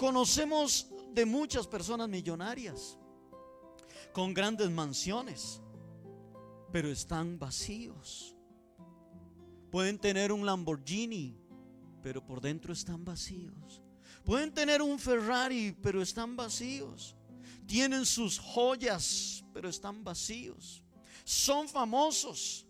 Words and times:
Conocemos 0.00 0.86
de 1.12 1.26
muchas 1.26 1.66
personas 1.66 2.08
millonarias, 2.08 2.96
con 4.14 4.32
grandes 4.32 4.70
mansiones, 4.70 5.60
pero 6.72 6.90
están 6.90 7.38
vacíos. 7.38 8.34
Pueden 9.70 9.98
tener 9.98 10.32
un 10.32 10.46
Lamborghini, 10.46 11.36
pero 12.02 12.24
por 12.24 12.40
dentro 12.40 12.72
están 12.72 13.04
vacíos. 13.04 13.82
Pueden 14.24 14.54
tener 14.54 14.80
un 14.80 14.98
Ferrari, 14.98 15.76
pero 15.82 16.00
están 16.00 16.34
vacíos. 16.34 17.14
Tienen 17.66 18.06
sus 18.06 18.38
joyas, 18.38 19.44
pero 19.52 19.68
están 19.68 20.02
vacíos. 20.02 20.82
Son 21.24 21.68
famosos, 21.68 22.66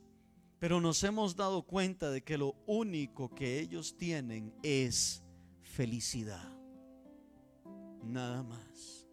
pero 0.58 0.80
nos 0.80 1.04
hemos 1.04 1.36
dado 1.36 1.62
cuenta 1.62 2.10
de 2.10 2.24
que 2.24 2.36
lo 2.36 2.56
único 2.66 3.32
que 3.32 3.60
ellos 3.60 3.96
tienen 3.96 4.52
es 4.64 5.22
felicidad. 5.62 6.59
Nada 8.02 8.42
más. 8.42 9.06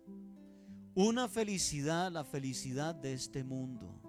Una 0.96 1.28
felicidad, 1.28 2.12
la 2.12 2.24
felicidad 2.24 2.96
de 2.96 3.14
este 3.14 3.44
mundo. 3.44 4.02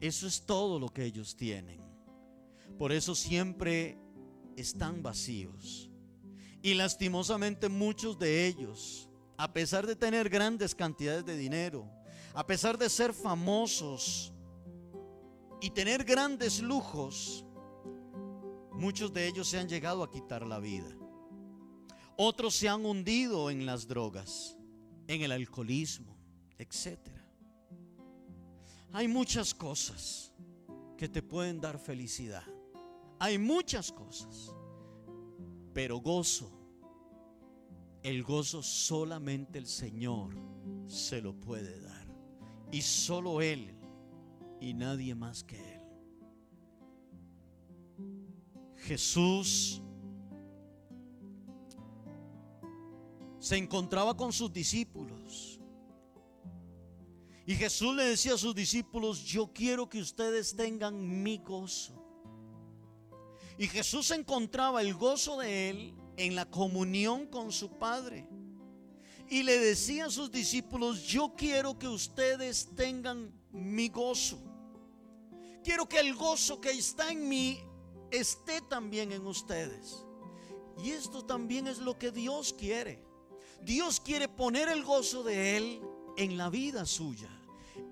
Eso 0.00 0.26
es 0.26 0.44
todo 0.44 0.78
lo 0.78 0.88
que 0.88 1.04
ellos 1.04 1.36
tienen. 1.36 1.80
Por 2.78 2.92
eso 2.92 3.14
siempre 3.14 3.98
están 4.56 5.02
vacíos. 5.02 5.90
Y 6.62 6.74
lastimosamente 6.74 7.68
muchos 7.68 8.18
de 8.18 8.46
ellos, 8.46 9.08
a 9.36 9.52
pesar 9.52 9.86
de 9.86 9.96
tener 9.96 10.28
grandes 10.28 10.74
cantidades 10.74 11.24
de 11.24 11.36
dinero, 11.36 11.90
a 12.32 12.46
pesar 12.46 12.78
de 12.78 12.88
ser 12.88 13.12
famosos 13.12 14.32
y 15.60 15.70
tener 15.70 16.04
grandes 16.04 16.60
lujos, 16.60 17.44
muchos 18.72 19.12
de 19.12 19.26
ellos 19.28 19.48
se 19.48 19.58
han 19.58 19.68
llegado 19.68 20.02
a 20.02 20.10
quitar 20.10 20.46
la 20.46 20.58
vida. 20.58 20.88
Otros 22.16 22.54
se 22.54 22.68
han 22.68 22.84
hundido 22.86 23.50
en 23.50 23.66
las 23.66 23.88
drogas, 23.88 24.56
en 25.08 25.22
el 25.22 25.32
alcoholismo, 25.32 26.16
etc. 26.58 26.98
Hay 28.92 29.08
muchas 29.08 29.52
cosas 29.52 30.32
que 30.96 31.08
te 31.08 31.22
pueden 31.22 31.60
dar 31.60 31.78
felicidad. 31.78 32.44
Hay 33.18 33.38
muchas 33.38 33.90
cosas. 33.90 34.54
Pero 35.72 35.98
gozo, 35.98 36.52
el 38.02 38.22
gozo 38.22 38.62
solamente 38.62 39.58
el 39.58 39.66
Señor 39.66 40.36
se 40.86 41.20
lo 41.20 41.34
puede 41.34 41.80
dar. 41.80 42.06
Y 42.70 42.82
solo 42.82 43.40
Él 43.42 43.74
y 44.60 44.72
nadie 44.74 45.14
más 45.16 45.42
que 45.42 45.56
Él. 45.56 45.80
Jesús 48.76 49.82
se 53.44 53.58
encontraba 53.58 54.16
con 54.16 54.32
sus 54.32 54.50
discípulos. 54.50 55.60
Y 57.44 57.54
Jesús 57.56 57.94
le 57.94 58.04
decía 58.04 58.32
a 58.32 58.38
sus 58.38 58.54
discípulos, 58.54 59.22
yo 59.22 59.52
quiero 59.52 59.86
que 59.86 60.00
ustedes 60.00 60.56
tengan 60.56 61.22
mi 61.22 61.36
gozo. 61.36 61.92
Y 63.58 63.66
Jesús 63.66 64.10
encontraba 64.12 64.80
el 64.80 64.94
gozo 64.94 65.36
de 65.40 65.68
él 65.68 65.94
en 66.16 66.34
la 66.34 66.46
comunión 66.46 67.26
con 67.26 67.52
su 67.52 67.68
Padre. 67.72 68.26
Y 69.28 69.42
le 69.42 69.58
decía 69.58 70.06
a 70.06 70.10
sus 70.10 70.32
discípulos, 70.32 71.02
yo 71.02 71.34
quiero 71.36 71.78
que 71.78 71.86
ustedes 71.86 72.70
tengan 72.74 73.30
mi 73.52 73.90
gozo. 73.90 74.38
Quiero 75.62 75.86
que 75.86 76.00
el 76.00 76.14
gozo 76.14 76.62
que 76.62 76.70
está 76.70 77.12
en 77.12 77.28
mí 77.28 77.58
esté 78.10 78.62
también 78.62 79.12
en 79.12 79.26
ustedes. 79.26 80.02
Y 80.82 80.92
esto 80.92 81.26
también 81.26 81.66
es 81.66 81.76
lo 81.76 81.98
que 81.98 82.10
Dios 82.10 82.54
quiere. 82.54 83.12
Dios 83.62 84.00
quiere 84.00 84.28
poner 84.28 84.68
el 84.68 84.82
gozo 84.82 85.22
de 85.22 85.56
Él 85.56 85.80
en 86.16 86.36
la 86.36 86.50
vida 86.50 86.84
suya. 86.86 87.28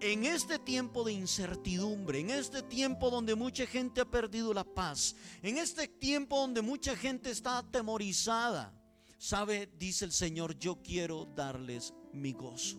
En 0.01 0.25
este 0.25 0.59
tiempo 0.59 1.05
de 1.05 1.13
incertidumbre, 1.13 2.21
en 2.21 2.31
este 2.31 2.63
tiempo 2.63 3.11
donde 3.11 3.35
mucha 3.35 3.67
gente 3.67 4.01
ha 4.01 4.05
perdido 4.05 4.55
la 4.55 4.65
paz, 4.65 5.17
en 5.43 5.59
este 5.59 5.89
tiempo 5.89 6.39
donde 6.39 6.63
mucha 6.63 6.97
gente 6.97 7.31
está 7.31 7.59
atemorizada, 7.59 8.73
sabe, 9.19 9.71
dice 9.79 10.05
el 10.05 10.13
Señor, 10.13 10.59
yo 10.59 10.83
quiero 10.83 11.25
darles 11.25 11.95
mi 12.13 12.33
gozo. 12.33 12.79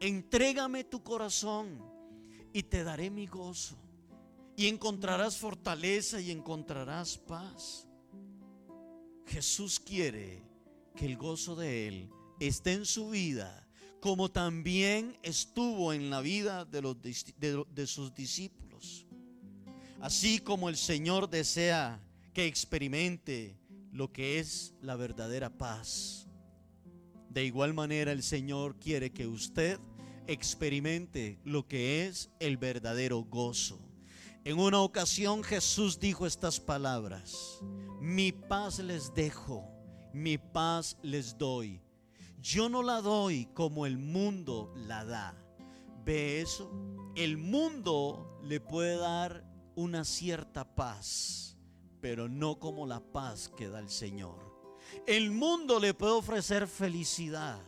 Entrégame 0.00 0.84
tu 0.84 1.02
corazón 1.02 1.82
y 2.52 2.62
te 2.62 2.84
daré 2.84 3.10
mi 3.10 3.26
gozo. 3.26 3.76
Y 4.56 4.66
encontrarás 4.66 5.36
fortaleza 5.36 6.20
y 6.20 6.30
encontrarás 6.30 7.16
paz. 7.16 7.86
Jesús 9.26 9.78
quiere 9.78 10.42
que 10.98 11.06
el 11.06 11.16
gozo 11.16 11.54
de 11.54 11.86
Él 11.86 12.10
esté 12.40 12.72
en 12.72 12.84
su 12.84 13.10
vida, 13.10 13.64
como 14.00 14.30
también 14.30 15.16
estuvo 15.22 15.92
en 15.92 16.10
la 16.10 16.20
vida 16.20 16.64
de, 16.64 16.82
los, 16.82 16.96
de, 17.00 17.86
sus 17.86 18.14
discípulos. 18.14 19.06
Así 20.00 20.40
como 20.40 20.68
el 20.68 20.76
Señor 20.76 21.30
desea 21.30 22.00
que 22.34 22.46
experimente 22.46 23.56
lo 23.92 24.12
que 24.12 24.40
es 24.40 24.74
la 24.82 24.96
verdadera 24.96 25.56
paz. 25.56 26.26
De 27.30 27.44
igual 27.44 27.74
manera 27.74 28.10
el 28.10 28.24
Señor 28.24 28.76
quiere 28.80 29.10
que 29.10 29.28
usted 29.28 29.78
experimente 30.26 31.38
lo 31.44 31.68
que 31.68 32.06
es 32.06 32.28
el 32.40 32.56
verdadero 32.56 33.22
gozo. 33.22 33.78
En 34.44 34.58
una 34.58 34.80
ocasión 34.80 35.44
Jesús 35.44 36.00
dijo 36.00 36.26
estas 36.26 36.58
palabras, 36.58 37.60
mi 38.00 38.32
paz 38.32 38.80
les 38.80 39.14
dejo 39.14 39.77
mi 40.18 40.38
paz 40.38 40.96
les 41.02 41.38
doy. 41.38 41.80
Yo 42.40 42.68
no 42.68 42.82
la 42.82 43.00
doy 43.00 43.46
como 43.54 43.86
el 43.86 43.98
mundo 43.98 44.72
la 44.76 45.04
da. 45.04 45.34
¿Ve 46.04 46.40
eso? 46.40 46.70
El 47.16 47.36
mundo 47.36 48.38
le 48.42 48.60
puede 48.60 48.96
dar 48.96 49.44
una 49.74 50.04
cierta 50.04 50.74
paz, 50.74 51.56
pero 52.00 52.28
no 52.28 52.58
como 52.58 52.86
la 52.86 53.00
paz 53.00 53.48
que 53.56 53.68
da 53.68 53.78
el 53.78 53.88
Señor. 53.88 54.38
El 55.06 55.30
mundo 55.30 55.78
le 55.80 55.94
puede 55.94 56.12
ofrecer 56.12 56.66
felicidad, 56.66 57.60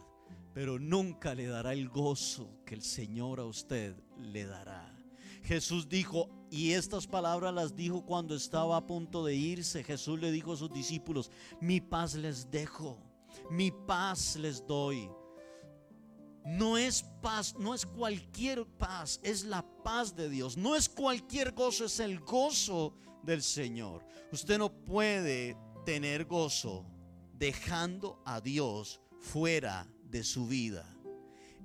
pero 0.55 0.79
nunca 0.79 1.35
le 1.35 1.47
dará 1.47 1.73
el 1.73 1.89
gozo 1.89 2.63
que 2.65 2.75
el 2.75 2.83
Señor 2.83 3.41
a 3.41 3.45
usted 3.45 3.95
le 4.19 4.47
dará. 4.47 5.00
Jesús 5.43 5.89
dijo, 5.89 6.29
y 6.51 6.73
estas 6.73 7.07
palabras 7.07 7.55
las 7.55 7.77
dijo 7.77 8.05
cuando 8.05 8.35
estaba 8.35 8.77
a 8.77 8.87
punto 8.87 9.25
de 9.25 9.35
irse. 9.35 9.85
Jesús 9.85 10.19
le 10.21 10.33
dijo 10.33 10.53
a 10.53 10.57
sus 10.57 10.73
discípulos, 10.73 11.31
mi 11.61 11.81
paz 11.81 12.15
les 12.15 12.51
dejo, 12.51 12.99
mi 13.51 13.71
paz 13.71 14.37
les 14.37 14.67
doy. 14.67 15.09
No 16.45 16.79
es 16.79 17.05
paz, 17.21 17.55
no 17.59 17.75
es 17.75 17.85
cualquier 17.87 18.67
paz, 18.67 19.21
es 19.23 19.45
la 19.45 19.63
paz 19.83 20.17
de 20.17 20.29
Dios. 20.29 20.57
No 20.57 20.75
es 20.75 20.89
cualquier 20.89 21.53
gozo, 21.53 21.85
es 21.85 22.01
el 22.01 22.21
gozo 22.21 22.95
del 23.23 23.43
Señor. 23.43 24.05
Usted 24.33 24.59
no 24.59 24.73
puede 24.73 25.57
tener 25.85 26.25
gozo 26.25 26.87
dejando 27.35 28.23
a 28.25 28.41
Dios 28.41 29.01
fuera 29.21 29.87
de 30.05 30.25
su 30.25 30.47
vida. 30.47 30.87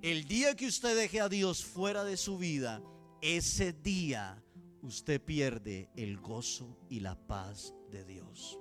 El 0.02 0.26
día 0.26 0.56
que 0.56 0.68
usted 0.68 0.96
deje 0.96 1.22
a 1.22 1.30
Dios 1.30 1.64
fuera 1.64 2.04
de 2.04 2.18
su 2.18 2.38
vida, 2.38 2.82
ese 3.22 3.74
día 3.74 4.42
usted 4.82 5.22
pierde 5.22 5.90
el 5.96 6.18
gozo 6.18 6.78
y 6.90 7.00
la 7.00 7.16
paz 7.16 7.74
de 7.92 8.06
Dios. 8.06 8.60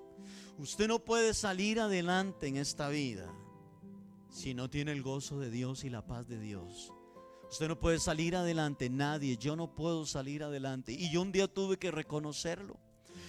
Usted 0.59 0.89
no 0.89 1.05
puede 1.05 1.35
salir 1.35 1.81
adelante 1.81 2.47
en 2.47 2.57
esta 2.57 2.89
vida 2.89 3.33
si 4.31 4.55
no 4.55 4.71
tiene 4.71 4.93
el 4.93 5.03
gozo 5.03 5.39
de 5.39 5.51
Dios 5.51 5.85
y 5.85 5.91
la 5.91 6.07
paz 6.07 6.27
de 6.29 6.41
Dios. 6.41 6.93
Usted 7.51 7.69
no 7.69 7.79
puede 7.79 7.99
salir 8.01 8.35
adelante, 8.35 8.91
nadie, 8.91 9.37
yo 9.37 9.55
no 9.55 9.75
puedo 9.75 10.07
salir 10.07 10.43
adelante. 10.43 10.93
Y 10.93 11.11
yo 11.11 11.23
un 11.23 11.31
día 11.31 11.47
tuve 11.47 11.77
que 11.77 11.91
reconocerlo. 11.91 12.81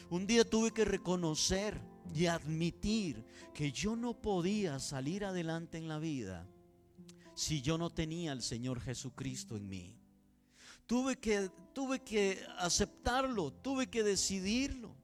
Un 0.09 0.25
día 0.25 0.43
tuve 0.49 0.71
que 0.71 0.85
reconocer 0.85 1.79
y 2.13 2.27
admitir 2.27 3.23
que 3.53 3.71
yo 3.71 3.95
no 3.95 4.19
podía 4.19 4.79
salir 4.79 5.25
adelante 5.25 5.77
en 5.77 5.87
la 5.87 5.99
vida 5.99 6.47
si 7.35 7.61
yo 7.61 7.77
no 7.77 7.89
tenía 7.89 8.31
al 8.31 8.41
Señor 8.41 8.79
Jesucristo 8.79 9.57
en 9.57 9.67
mí. 9.67 9.99
Tuve 10.85 11.17
que, 11.17 11.49
tuve 11.73 11.99
que 11.99 12.45
aceptarlo, 12.57 13.51
tuve 13.51 13.87
que 13.87 14.03
decidirlo. 14.03 14.95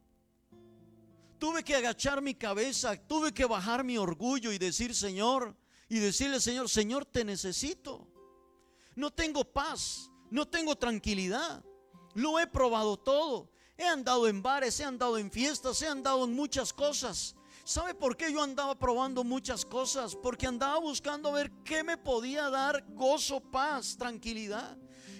Tuve 1.39 1.63
que 1.63 1.75
agachar 1.75 2.21
mi 2.21 2.35
cabeza, 2.35 2.95
tuve 2.95 3.33
que 3.33 3.45
bajar 3.45 3.83
mi 3.83 3.97
orgullo 3.97 4.51
y 4.51 4.59
decir, 4.59 4.93
Señor, 4.93 5.55
y 5.89 5.97
decirle, 5.97 6.39
Señor, 6.39 6.69
Señor, 6.69 7.05
te 7.05 7.25
necesito. 7.25 8.07
No 8.95 9.11
tengo 9.11 9.43
paz, 9.43 10.11
no 10.29 10.47
tengo 10.47 10.75
tranquilidad. 10.75 11.65
Lo 12.13 12.39
he 12.39 12.45
probado 12.45 12.97
todo. 12.97 13.49
He 13.77 13.85
andado 13.85 14.27
en 14.27 14.43
bares, 14.43 14.79
he 14.79 14.83
andado 14.83 15.17
en 15.17 15.31
fiestas, 15.31 15.81
he 15.81 15.87
andado 15.87 16.25
en 16.25 16.33
muchas 16.35 16.71
cosas. 16.71 17.35
¿Sabe 17.63 17.95
por 17.95 18.15
qué 18.15 18.31
yo 18.31 18.43
andaba 18.43 18.77
probando 18.77 19.23
muchas 19.23 19.65
cosas? 19.65 20.15
Porque 20.15 20.45
andaba 20.45 20.79
buscando 20.79 21.31
ver 21.31 21.51
qué 21.63 21.83
me 21.83 21.97
podía 21.97 22.49
dar 22.49 22.85
gozo, 22.93 23.39
paz, 23.39 23.97
tranquilidad. 23.97 24.77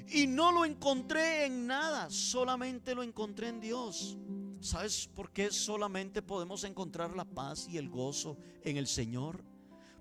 Y 0.09 0.27
no 0.27 0.51
lo 0.51 0.65
encontré 0.65 1.45
en 1.45 1.68
nada, 1.68 2.09
solamente 2.09 2.95
lo 2.95 3.03
encontré 3.03 3.50
en 3.50 3.59
Dios. 3.59 4.18
¿Sabes 4.62 5.07
por 5.07 5.31
qué 5.31 5.50
solamente 5.51 6.21
podemos 6.21 6.63
encontrar 6.63 7.15
la 7.15 7.25
paz 7.25 7.68
y 7.68 7.77
el 7.77 7.89
gozo 7.89 8.38
en 8.63 8.77
el 8.77 8.88
Señor? 8.88 9.44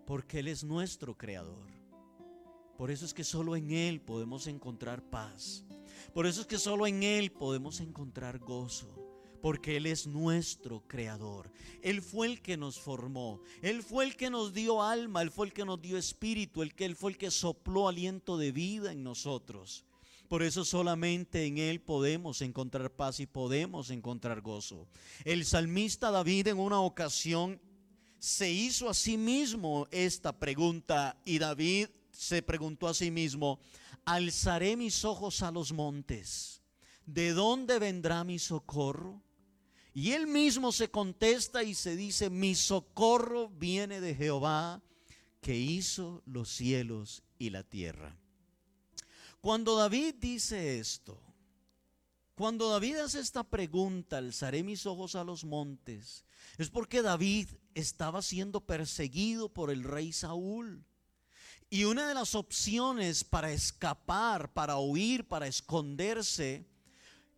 Porque 0.07 0.41
Él 0.41 0.49
es 0.49 0.65
nuestro 0.65 1.17
creador. 1.17 1.71
Por 2.77 2.91
eso 2.91 3.05
es 3.05 3.15
que 3.15 3.25
solo 3.25 3.57
en 3.57 3.71
Él 3.71 4.01
podemos 4.01 4.47
encontrar 4.47 5.03
paz. 5.03 5.65
Por 6.13 6.27
eso 6.27 6.43
es 6.43 6.47
que 6.47 6.59
solo 6.59 6.87
en 6.87 7.03
Él 7.03 7.33
podemos 7.33 7.81
encontrar 7.81 8.39
gozo. 8.39 8.95
Porque 9.41 9.79
Él 9.79 9.87
es 9.87 10.07
nuestro 10.07 10.87
creador. 10.87 11.51
Él 11.83 12.03
fue 12.03 12.27
el 12.27 12.43
que 12.43 12.57
nos 12.57 12.79
formó. 12.79 13.41
Él 13.63 13.83
fue 13.83 14.05
el 14.05 14.17
que 14.17 14.29
nos 14.29 14.53
dio 14.53 14.83
alma. 14.83 15.23
Él 15.23 15.31
fue 15.31 15.47
el 15.47 15.53
que 15.55 15.65
nos 15.65 15.81
dio 15.81 15.97
espíritu. 15.97 16.63
Él 16.63 16.97
fue 16.97 17.13
el 17.13 17.19
que 17.19 17.31
sopló 17.31 17.89
aliento 17.89 18.37
de 18.37 18.53
vida 18.53 18.93
en 18.93 19.03
nosotros. 19.03 19.87
Por 20.31 20.45
eso 20.45 20.65
solamente 20.65 21.45
en 21.45 21.59
Él 21.59 21.81
podemos 21.81 22.41
encontrar 22.41 22.95
paz 22.95 23.19
y 23.19 23.27
podemos 23.27 23.91
encontrar 23.91 24.43
gozo. 24.43 24.87
El 25.25 25.45
salmista 25.45 26.13
David 26.13 26.47
en 26.47 26.61
una 26.61 26.81
ocasión 26.81 27.61
se 28.21 28.49
hizo 28.49 28.89
a 28.89 28.95
sí 28.95 29.17
mismo 29.17 29.89
esta 29.91 30.39
pregunta 30.39 31.21
y 31.25 31.41
David 31.41 31.89
se 32.13 32.43
preguntó 32.43 32.87
a 32.87 32.95
sí 32.95 33.11
mismo, 33.11 33.59
alzaré 34.05 34.77
mis 34.77 35.05
ojos 35.05 35.43
a 35.43 35.51
los 35.51 35.73
montes, 35.73 36.63
¿de 37.07 37.33
dónde 37.33 37.81
vendrá 37.81 38.23
mi 38.23 38.39
socorro? 38.39 39.21
Y 39.93 40.13
él 40.13 40.29
mismo 40.29 40.71
se 40.71 40.93
contesta 40.93 41.65
y 41.65 41.75
se 41.75 41.97
dice, 41.97 42.31
mi 42.31 42.55
socorro 42.55 43.49
viene 43.49 44.01
de 44.01 44.15
Jehová 44.15 44.81
que 45.41 45.57
hizo 45.57 46.23
los 46.25 46.51
cielos 46.51 47.25
y 47.37 47.51
la 47.51 47.65
tierra. 47.65 48.17
Cuando 49.41 49.77
David 49.77 50.17
dice 50.19 50.79
esto, 50.79 51.19
cuando 52.35 52.69
David 52.71 52.97
hace 52.97 53.21
esta 53.21 53.43
pregunta, 53.43 54.19
alzaré 54.19 54.63
mis 54.63 54.87
ojos 54.87 55.15
a 55.15 55.25
los 55.25 55.45
montes, 55.45 56.25
es 56.59 56.71
porque 56.71 57.03
David 57.03 57.49
estaba 57.75 58.23
siendo 58.23 58.61
perseguido 58.61 59.49
por 59.49 59.71
el 59.71 59.85
rey 59.85 60.13
Saúl. 60.13 60.85
Y 61.71 61.85
una 61.85 62.09
de 62.09 62.15
las 62.15 62.35
opciones 62.35 63.25
para 63.25 63.53
escapar, 63.53 64.53
para 64.53 64.77
huir, 64.77 65.29
para 65.29 65.47
esconderse, 65.47 66.67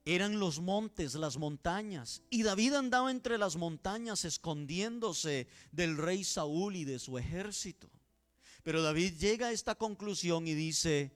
eran 0.04 0.40
los 0.40 0.58
montes, 0.58 1.14
las 1.14 1.36
montañas. 1.36 2.22
Y 2.30 2.42
David 2.42 2.74
andaba 2.74 3.10
entre 3.10 3.38
las 3.38 3.56
montañas 3.56 4.24
escondiéndose 4.24 5.48
del 5.70 5.96
rey 5.96 6.24
Saúl 6.24 6.76
y 6.76 6.84
de 6.84 6.98
su 6.98 7.18
ejército. 7.18 7.90
Pero 8.62 8.82
David 8.82 9.14
llega 9.18 9.48
a 9.48 9.52
esta 9.52 9.74
conclusión 9.74 10.48
y 10.48 10.54
dice, 10.54 11.12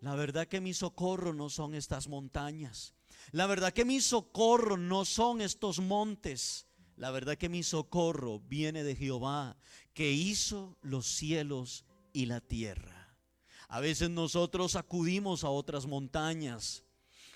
la 0.00 0.14
verdad 0.14 0.46
que 0.46 0.60
mi 0.60 0.74
socorro 0.74 1.32
no 1.32 1.48
son 1.50 1.74
estas 1.74 2.08
montañas. 2.08 2.94
La 3.32 3.46
verdad 3.46 3.72
que 3.72 3.84
mi 3.84 4.00
socorro 4.00 4.76
no 4.76 5.04
son 5.04 5.40
estos 5.40 5.80
montes. 5.80 6.66
La 6.96 7.10
verdad 7.10 7.36
que 7.36 7.48
mi 7.48 7.62
socorro 7.62 8.40
viene 8.40 8.82
de 8.82 8.96
Jehová, 8.96 9.56
que 9.92 10.12
hizo 10.12 10.78
los 10.80 11.06
cielos 11.06 11.84
y 12.12 12.26
la 12.26 12.40
tierra. 12.40 13.16
A 13.68 13.80
veces 13.80 14.10
nosotros 14.10 14.76
acudimos 14.76 15.44
a 15.44 15.50
otras 15.50 15.86
montañas. 15.86 16.84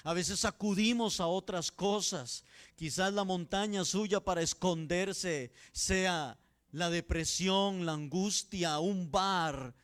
A 0.02 0.14
veces 0.14 0.44
acudimos 0.44 1.20
a 1.20 1.26
otras 1.26 1.70
cosas. 1.70 2.44
Quizás 2.76 3.12
la 3.12 3.24
montaña 3.24 3.84
suya 3.84 4.20
para 4.20 4.40
esconderse 4.40 5.52
sea 5.72 6.38
la 6.72 6.88
depresión, 6.88 7.84
la 7.84 7.92
angustia, 7.92 8.78
un 8.78 9.10
bar, 9.10 9.74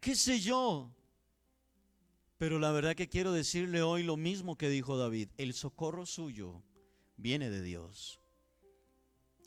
qué 0.00 0.14
sé 0.14 0.38
yo. 0.40 0.92
Pero 2.40 2.58
la 2.58 2.72
verdad 2.72 2.96
que 2.96 3.10
quiero 3.10 3.32
decirle 3.32 3.82
hoy 3.82 4.02
lo 4.02 4.16
mismo 4.16 4.56
que 4.56 4.70
dijo 4.70 4.96
David. 4.96 5.28
El 5.36 5.52
socorro 5.52 6.06
suyo 6.06 6.62
viene 7.18 7.50
de 7.50 7.60
Dios. 7.60 8.18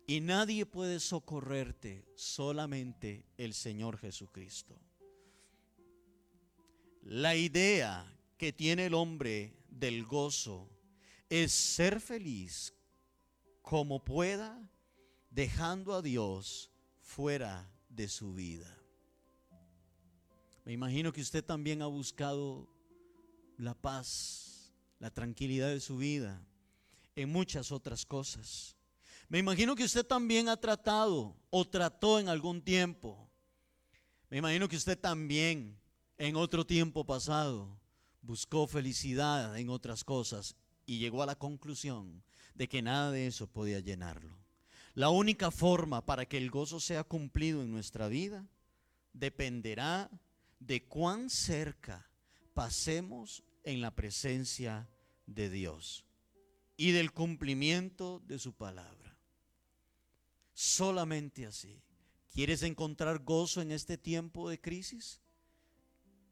Y 0.06 0.22
nadie 0.22 0.68
puede 0.68 1.00
socorrerte, 1.00 2.06
solamente 2.14 3.26
el 3.36 3.56
Señor 3.56 3.98
Jesucristo. 3.98 4.80
La 7.02 7.36
idea 7.36 8.16
que 8.38 8.54
tiene 8.54 8.86
el 8.86 8.94
hombre 8.94 9.58
del 9.70 10.06
gozo 10.06 10.70
es 11.30 11.52
ser 11.52 12.00
feliz 12.00 12.76
como 13.64 14.06
pueda, 14.06 14.70
dejando 15.32 15.96
a 15.96 16.04
Dios 16.04 16.70
fuera 17.02 17.68
de 17.90 18.08
su 18.08 18.36
vida. 18.36 18.78
Me 20.64 20.74
imagino 20.74 21.12
que 21.12 21.22
usted 21.22 21.44
también 21.44 21.82
ha 21.82 21.88
buscado 21.88 22.73
la 23.58 23.74
paz, 23.74 24.72
la 25.00 25.12
tranquilidad 25.12 25.70
de 25.70 25.80
su 25.80 25.98
vida, 25.98 26.42
en 27.16 27.30
muchas 27.30 27.72
otras 27.72 28.06
cosas. 28.06 28.76
Me 29.30 29.40
imagino 29.40 29.76
que 29.76 29.84
usted 29.84 30.06
también 30.06 30.50
ha 30.50 30.58
tratado 30.58 31.36
o 31.50 31.66
trató 31.66 32.20
en 32.20 32.30
algún 32.30 32.62
tiempo. 32.62 33.30
Me 34.30 34.38
imagino 34.38 34.68
que 34.68 34.76
usted 34.76 35.00
también 35.00 35.80
en 36.18 36.36
otro 36.36 36.66
tiempo 36.66 37.06
pasado 37.06 37.80
buscó 38.22 38.68
felicidad 38.68 39.58
en 39.58 39.70
otras 39.70 40.04
cosas 40.04 40.56
y 40.86 41.00
llegó 41.00 41.24
a 41.24 41.26
la 41.26 41.36
conclusión 41.36 42.24
de 42.54 42.68
que 42.68 42.82
nada 42.82 43.12
de 43.12 43.28
eso 43.28 43.48
podía 43.48 43.80
llenarlo. 43.80 44.38
La 44.94 45.10
única 45.10 45.50
forma 45.50 46.06
para 46.06 46.26
que 46.28 46.38
el 46.38 46.52
gozo 46.52 46.80
sea 46.80 47.04
cumplido 47.04 47.64
en 47.64 47.72
nuestra 47.72 48.08
vida 48.08 48.46
dependerá 49.12 50.10
de 50.60 50.88
cuán 50.88 51.30
cerca 51.30 52.08
pasemos 52.54 53.44
en 53.64 53.82
la 53.82 53.96
presencia 53.96 54.90
de 55.26 55.50
Dios 55.50 56.06
y 56.78 56.92
del 56.92 57.12
cumplimiento 57.12 58.22
de 58.26 58.40
su 58.40 58.54
palabra. 58.54 59.18
Solamente 60.54 61.46
así. 61.46 61.82
¿Quieres 62.32 62.64
encontrar 62.64 63.20
gozo 63.20 63.62
en 63.62 63.72
este 63.72 63.98
tiempo 63.98 64.50
de 64.50 64.60
crisis? 64.60 65.22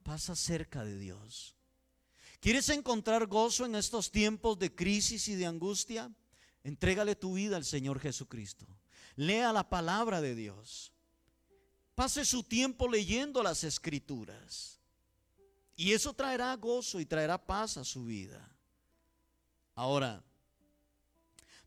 Pasa 0.04 0.36
cerca 0.36 0.84
de 0.84 0.98
Dios. 0.98 1.56
¿Quieres 2.40 2.70
encontrar 2.70 3.28
gozo 3.28 3.66
en 3.66 3.76
estos 3.76 4.10
tiempos 4.10 4.58
de 4.58 4.74
crisis 4.74 5.28
y 5.28 5.36
de 5.36 5.46
angustia? 5.46 6.12
Entrégale 6.64 7.16
tu 7.16 7.36
vida 7.36 7.56
al 7.56 7.66
Señor 7.66 8.00
Jesucristo. 8.00 8.66
Lea 9.16 9.54
la 9.54 9.70
palabra 9.70 10.22
de 10.22 10.34
Dios. 10.34 10.92
Pase 11.94 12.26
su 12.26 12.44
tiempo 12.44 12.88
leyendo 12.88 13.44
las 13.44 13.64
escrituras. 13.64 14.81
Y 15.82 15.94
eso 15.94 16.14
traerá 16.14 16.56
gozo 16.58 17.00
y 17.00 17.08
traerá 17.08 17.44
paz 17.44 17.76
a 17.78 17.84
su 17.84 18.06
vida. 18.06 18.48
Ahora, 19.74 20.24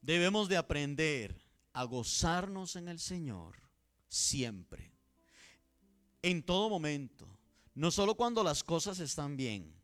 debemos 0.00 0.48
de 0.48 0.56
aprender 0.56 1.36
a 1.72 1.82
gozarnos 1.82 2.76
en 2.76 2.86
el 2.86 3.00
Señor 3.00 3.56
siempre, 4.06 4.92
en 6.22 6.44
todo 6.44 6.70
momento, 6.70 7.26
no 7.74 7.90
solo 7.90 8.14
cuando 8.14 8.44
las 8.44 8.62
cosas 8.62 9.00
están 9.00 9.36
bien. 9.36 9.74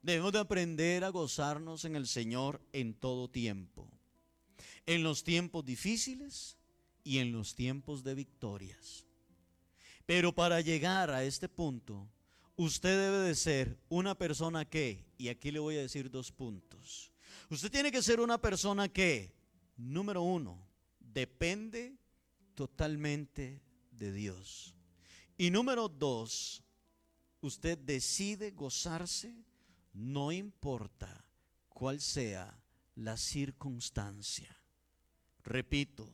Debemos 0.00 0.32
de 0.32 0.38
aprender 0.38 1.04
a 1.04 1.10
gozarnos 1.10 1.84
en 1.84 1.94
el 1.94 2.06
Señor 2.06 2.62
en 2.72 2.94
todo 2.94 3.28
tiempo, 3.28 3.86
en 4.86 5.02
los 5.02 5.24
tiempos 5.24 5.62
difíciles 5.66 6.56
y 7.04 7.18
en 7.18 7.32
los 7.32 7.54
tiempos 7.54 8.02
de 8.02 8.14
victorias. 8.14 9.04
Pero 10.06 10.34
para 10.34 10.62
llegar 10.62 11.10
a 11.10 11.22
este 11.24 11.50
punto, 11.50 12.08
usted 12.58 12.98
debe 12.98 13.18
de 13.18 13.34
ser 13.36 13.78
una 13.88 14.16
persona 14.16 14.64
que, 14.64 15.06
y 15.16 15.28
aquí 15.28 15.52
le 15.52 15.60
voy 15.60 15.76
a 15.76 15.82
decir 15.82 16.10
dos 16.10 16.32
puntos, 16.32 17.12
usted 17.48 17.70
tiene 17.70 17.92
que 17.92 18.02
ser 18.02 18.20
una 18.20 18.38
persona 18.38 18.88
que, 18.88 19.32
número 19.76 20.22
uno, 20.22 20.60
depende 20.98 21.96
totalmente 22.54 23.62
de 23.92 24.12
Dios. 24.12 24.74
Y 25.36 25.50
número 25.50 25.88
dos, 25.88 26.64
usted 27.40 27.78
decide 27.78 28.50
gozarse, 28.50 29.32
no 29.92 30.32
importa 30.32 31.24
cuál 31.68 32.00
sea 32.00 32.60
la 32.96 33.16
circunstancia. 33.16 34.54
Repito, 35.44 36.12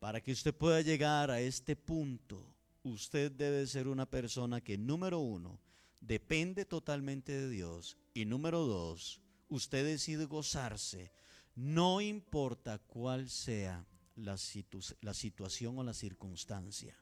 para 0.00 0.20
que 0.20 0.32
usted 0.32 0.52
pueda 0.52 0.80
llegar 0.80 1.30
a 1.30 1.40
este 1.40 1.76
punto, 1.76 2.52
usted 2.82 3.30
debe 3.30 3.64
ser 3.68 3.86
una 3.86 4.10
persona 4.10 4.60
que, 4.60 4.76
número 4.76 5.20
uno, 5.20 5.60
depende 6.06 6.64
totalmente 6.64 7.32
de 7.32 7.48
Dios. 7.48 7.96
Y 8.12 8.24
número 8.24 8.60
dos, 8.66 9.20
usted 9.48 9.84
decide 9.84 10.26
gozarse, 10.26 11.12
no 11.54 12.00
importa 12.00 12.78
cuál 12.78 13.30
sea 13.30 13.86
la, 14.16 14.36
situación 14.36 15.78
o 15.78 15.84
la 15.84 15.94
circunstancia. 15.94 16.96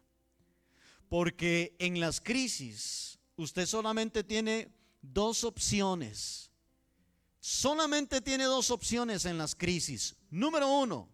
Porque 1.09 1.76
en 1.78 2.00
las 2.00 2.21
crisis 2.21 3.18
usted 3.37 3.66
solamente 3.66 4.25
tiene 4.25 4.73
dos 5.00 5.44
opciones. 5.44 6.50
Solamente 7.40 8.21
tiene 8.21 8.44
dos 8.44 8.71
opciones 8.71 9.25
en 9.25 9.37
las 9.37 9.54
crisis. 9.54 10.14
Número 10.30 10.68
uno, 10.68 11.09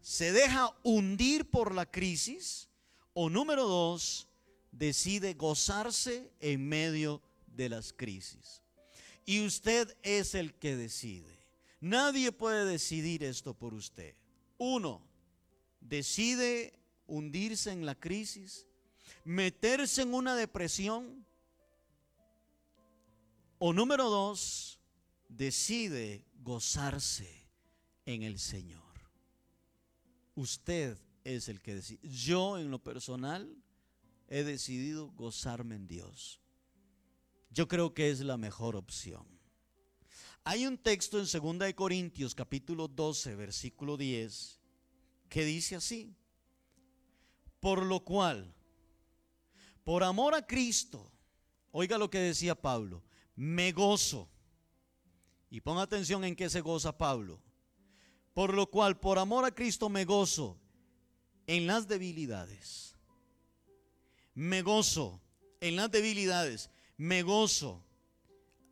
se 0.00 0.32
deja 0.32 0.76
hundir 0.82 1.48
por 1.48 1.74
la 1.74 1.86
crisis. 1.86 2.68
O 3.16 3.30
número 3.30 3.64
dos, 3.68 4.28
decide 4.78 5.34
gozarse 5.34 6.32
en 6.40 6.68
medio 6.68 7.22
de 7.46 7.68
las 7.68 7.92
crisis. 7.92 8.62
Y 9.24 9.44
usted 9.46 9.96
es 10.02 10.34
el 10.34 10.54
que 10.54 10.76
decide. 10.76 11.38
Nadie 11.80 12.32
puede 12.32 12.64
decidir 12.64 13.22
esto 13.22 13.54
por 13.54 13.74
usted. 13.74 14.14
Uno, 14.58 15.06
decide 15.80 16.78
hundirse 17.06 17.70
en 17.70 17.86
la 17.86 17.94
crisis, 17.94 18.66
meterse 19.24 20.02
en 20.02 20.14
una 20.14 20.34
depresión. 20.34 21.24
O 23.58 23.72
número 23.72 24.10
dos, 24.10 24.80
decide 25.28 26.26
gozarse 26.42 27.48
en 28.04 28.22
el 28.22 28.38
Señor. 28.38 28.82
Usted 30.34 30.98
es 31.22 31.48
el 31.48 31.60
que 31.62 31.76
decide. 31.76 32.00
Yo 32.08 32.58
en 32.58 32.70
lo 32.70 32.82
personal 32.82 33.63
he 34.28 34.44
decidido 34.44 35.10
gozarme 35.12 35.74
en 35.76 35.86
Dios. 35.86 36.40
Yo 37.50 37.68
creo 37.68 37.94
que 37.94 38.10
es 38.10 38.20
la 38.20 38.36
mejor 38.36 38.76
opción. 38.76 39.26
Hay 40.42 40.66
un 40.66 40.76
texto 40.76 41.18
en 41.18 41.58
2 41.58 41.72
Corintios 41.74 42.34
capítulo 42.34 42.88
12 42.88 43.34
versículo 43.34 43.96
10 43.96 44.60
que 45.28 45.44
dice 45.44 45.76
así, 45.76 46.14
por 47.60 47.82
lo 47.82 48.04
cual, 48.04 48.54
por 49.84 50.04
amor 50.04 50.34
a 50.34 50.46
Cristo, 50.46 51.10
oiga 51.70 51.96
lo 51.96 52.10
que 52.10 52.18
decía 52.18 52.54
Pablo, 52.54 53.02
me 53.34 53.72
gozo. 53.72 54.28
Y 55.50 55.60
ponga 55.60 55.82
atención 55.82 56.24
en 56.24 56.36
qué 56.36 56.50
se 56.50 56.60
goza 56.60 56.98
Pablo. 56.98 57.40
Por 58.32 58.52
lo 58.52 58.68
cual, 58.68 58.98
por 58.98 59.18
amor 59.18 59.44
a 59.44 59.54
Cristo 59.54 59.88
me 59.88 60.04
gozo 60.04 60.58
en 61.46 61.66
las 61.66 61.86
debilidades. 61.86 62.93
Me 64.34 64.62
gozo 64.62 65.20
en 65.60 65.76
las 65.76 65.90
debilidades. 65.90 66.70
Me 66.96 67.22
gozo 67.22 67.84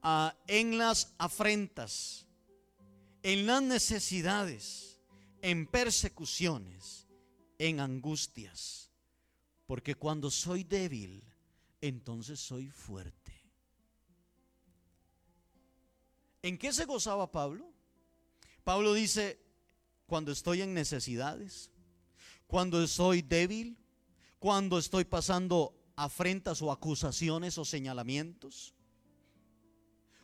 ah, 0.02 0.36
en 0.46 0.78
las 0.78 1.14
afrentas, 1.18 2.26
en 3.22 3.46
las 3.46 3.62
necesidades, 3.62 5.00
en 5.40 5.66
persecuciones, 5.66 7.06
en 7.58 7.80
angustias. 7.80 8.90
Porque 9.66 9.94
cuando 9.94 10.30
soy 10.30 10.64
débil, 10.64 11.24
entonces 11.80 12.40
soy 12.40 12.68
fuerte. 12.70 13.32
¿En 16.42 16.58
qué 16.58 16.72
se 16.72 16.84
gozaba 16.84 17.30
Pablo? 17.30 17.72
Pablo 18.64 18.94
dice, 18.94 19.40
cuando 20.06 20.32
estoy 20.32 20.62
en 20.62 20.74
necesidades, 20.74 21.70
cuando 22.46 22.86
soy 22.86 23.22
débil, 23.22 23.78
cuando 24.42 24.76
estoy 24.76 25.04
pasando 25.04 25.72
afrentas 25.94 26.60
o 26.62 26.72
acusaciones 26.72 27.58
o 27.58 27.64
señalamientos, 27.64 28.74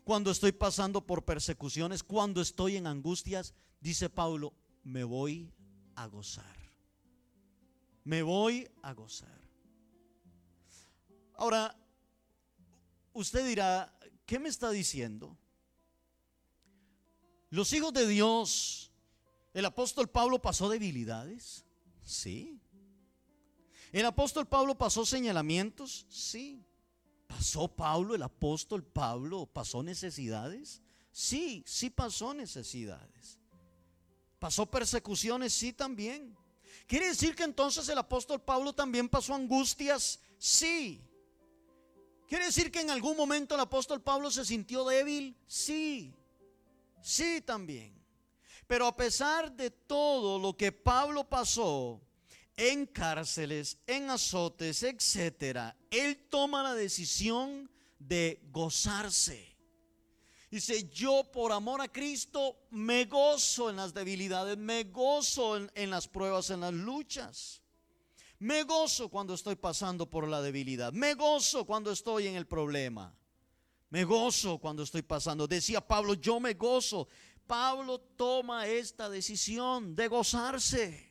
cuando 0.02 0.32
estoy 0.32 0.50
pasando 0.50 1.06
por 1.06 1.24
persecuciones, 1.24 2.02
cuando 2.02 2.40
estoy 2.40 2.74
en 2.74 2.88
angustias, 2.88 3.54
dice 3.78 4.10
Pablo, 4.10 4.54
me 4.82 5.04
voy 5.04 5.52
a 5.94 6.08
gozar. 6.08 6.56
Me 8.02 8.24
voy 8.24 8.68
a 8.82 8.92
gozar. 8.92 9.40
Ahora, 11.34 11.76
usted 13.12 13.46
dirá, 13.46 13.96
¿qué 14.26 14.40
me 14.40 14.48
está 14.48 14.72
diciendo? 14.72 15.38
Los 17.50 17.72
hijos 17.72 17.92
de 17.92 18.08
Dios, 18.08 18.90
el 19.54 19.64
apóstol 19.64 20.08
Pablo 20.08 20.42
pasó 20.42 20.68
debilidades. 20.68 21.64
Sí. 22.02 22.60
¿El 23.92 24.04
apóstol 24.06 24.46
Pablo 24.46 24.76
pasó 24.76 25.06
señalamientos? 25.06 26.06
Sí. 26.08 26.64
¿Pasó 27.26 27.68
Pablo, 27.68 28.14
el 28.14 28.22
apóstol 28.22 28.84
Pablo, 28.84 29.46
pasó 29.46 29.82
necesidades? 29.82 30.82
Sí, 31.12 31.62
sí 31.66 31.90
pasó 31.90 32.32
necesidades. 32.34 33.38
¿Pasó 34.38 34.66
persecuciones? 34.66 35.52
Sí 35.52 35.72
también. 35.72 36.36
¿Quiere 36.86 37.08
decir 37.08 37.34
que 37.34 37.42
entonces 37.42 37.88
el 37.88 37.98
apóstol 37.98 38.40
Pablo 38.40 38.72
también 38.72 39.08
pasó 39.08 39.34
angustias? 39.34 40.20
Sí. 40.38 41.02
¿Quiere 42.28 42.46
decir 42.46 42.70
que 42.70 42.80
en 42.80 42.90
algún 42.90 43.16
momento 43.16 43.54
el 43.54 43.60
apóstol 43.60 44.02
Pablo 44.02 44.30
se 44.30 44.44
sintió 44.44 44.86
débil? 44.86 45.36
Sí. 45.46 46.14
Sí 47.02 47.42
también. 47.44 47.94
Pero 48.66 48.86
a 48.86 48.96
pesar 48.96 49.50
de 49.52 49.70
todo 49.70 50.38
lo 50.38 50.56
que 50.56 50.72
Pablo 50.72 51.28
pasó 51.28 52.00
en 52.58 52.84
cárceles, 52.84 53.78
en 53.86 54.10
azotes, 54.10 54.82
etcétera, 54.82 55.74
él 55.90 56.26
toma 56.28 56.62
la 56.62 56.74
decisión 56.74 57.70
de 57.98 58.42
gozarse. 58.50 59.56
Dice, 60.50 60.90
yo 60.90 61.24
por 61.32 61.52
amor 61.52 61.80
a 61.80 61.88
Cristo 61.88 62.66
me 62.70 63.06
gozo 63.06 63.70
en 63.70 63.76
las 63.76 63.94
debilidades, 63.94 64.58
me 64.58 64.84
gozo 64.84 65.56
en, 65.56 65.70
en, 65.74 65.88
las 65.88 66.06
pruebas, 66.08 66.50
en 66.50 66.60
las 66.60 66.74
luchas. 66.74 67.62
Me 68.40 68.64
gozo 68.64 69.08
cuando 69.08 69.34
estoy 69.34 69.56
pasando 69.56 70.10
por 70.10 70.28
la 70.28 70.42
debilidad. 70.42 70.92
Me 70.92 71.14
gozo 71.14 71.64
cuando 71.64 71.90
estoy 71.92 72.26
en 72.26 72.36
el 72.36 72.46
problema. 72.46 73.14
Me 73.90 74.04
gozo 74.04 74.58
cuando 74.58 74.82
estoy 74.82 75.02
pasando. 75.02 75.46
Decía 75.46 75.80
Pablo, 75.80 76.14
yo 76.14 76.38
me 76.40 76.54
gozo 76.54 77.08
Pablo 77.48 77.98
toma 77.98 78.66
esta 78.66 79.08
decisión 79.08 79.96
de 79.96 80.06
gozarse. 80.06 81.07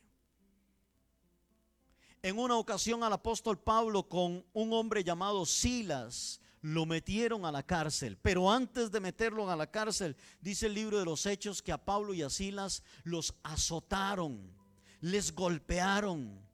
En 2.22 2.38
una 2.38 2.56
ocasión 2.56 3.04
al 3.04 3.12
apóstol 3.12 3.58
Pablo 3.58 4.08
con 4.08 4.44
un 4.52 4.72
hombre 4.72 5.04
llamado 5.04 5.46
Silas 5.46 6.40
lo 6.60 6.84
metieron 6.84 7.44
a 7.44 7.52
la 7.52 7.62
cárcel, 7.62 8.18
pero 8.20 8.50
antes 8.50 8.90
de 8.90 8.98
meterlo 8.98 9.48
a 9.48 9.54
la 9.54 9.70
cárcel, 9.70 10.16
dice 10.40 10.66
el 10.66 10.74
libro 10.74 10.98
de 10.98 11.04
los 11.04 11.24
Hechos 11.26 11.62
que 11.62 11.70
a 11.70 11.84
Pablo 11.84 12.12
y 12.14 12.22
a 12.22 12.30
Silas 12.30 12.82
los 13.04 13.34
azotaron, 13.44 14.52
les 15.00 15.32
golpearon, 15.32 16.44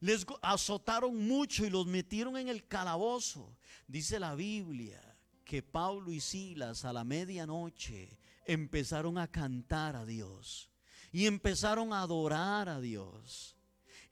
les 0.00 0.26
azotaron 0.42 1.16
mucho 1.16 1.64
y 1.64 1.70
los 1.70 1.86
metieron 1.86 2.36
en 2.36 2.48
el 2.48 2.66
calabozo. 2.66 3.56
Dice 3.86 4.18
la 4.18 4.34
Biblia 4.34 5.00
que 5.44 5.62
Pablo 5.62 6.10
y 6.10 6.18
Silas 6.18 6.84
a 6.84 6.92
la 6.92 7.04
medianoche 7.04 8.18
empezaron 8.44 9.18
a 9.18 9.28
cantar 9.28 9.94
a 9.94 10.04
Dios 10.04 10.68
y 11.12 11.26
empezaron 11.26 11.92
a 11.92 12.02
adorar 12.02 12.68
a 12.68 12.80
Dios. 12.80 13.56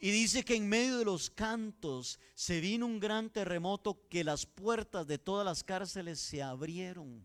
Y 0.03 0.11
dice 0.11 0.45
que 0.47 0.55
en 0.55 0.67
medio 0.67 0.99
de 0.99 1.05
los 1.05 1.29
cantos 1.29 2.19
se 2.35 2.61
vino 2.61 2.87
un 2.87 2.99
gran 2.99 3.29
terremoto 3.29 4.09
que 4.09 4.25
las 4.25 4.47
puertas 4.47 5.07
de 5.07 5.19
todas 5.19 5.45
las 5.45 5.63
cárceles 5.63 6.19
se 6.19 6.43
abrieron. 6.43 7.23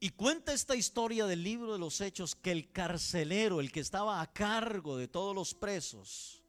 Y 0.00 0.08
cuenta 0.08 0.54
esta 0.54 0.74
historia 0.74 1.26
del 1.26 1.44
libro 1.44 1.74
de 1.74 1.78
los 1.78 2.00
hechos 2.00 2.34
que 2.34 2.50
el 2.50 2.72
carcelero, 2.72 3.60
el 3.60 3.70
que 3.70 3.80
estaba 3.80 4.22
a 4.22 4.32
cargo 4.32 4.96
de 4.96 5.08
todos 5.08 5.34
los 5.34 5.54
presos, 5.54 6.42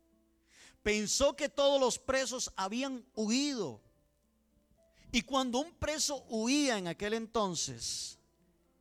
pensó 0.82 1.36
que 1.36 1.50
todos 1.50 1.80
los 1.80 2.00
presos 2.00 2.52
habían 2.56 3.06
huido. 3.14 3.82
Y 5.12 5.22
cuando 5.22 5.60
un 5.60 5.74
preso 5.74 6.26
huía 6.30 6.78
en 6.78 6.88
aquel 6.88 7.14
entonces, 7.14 8.18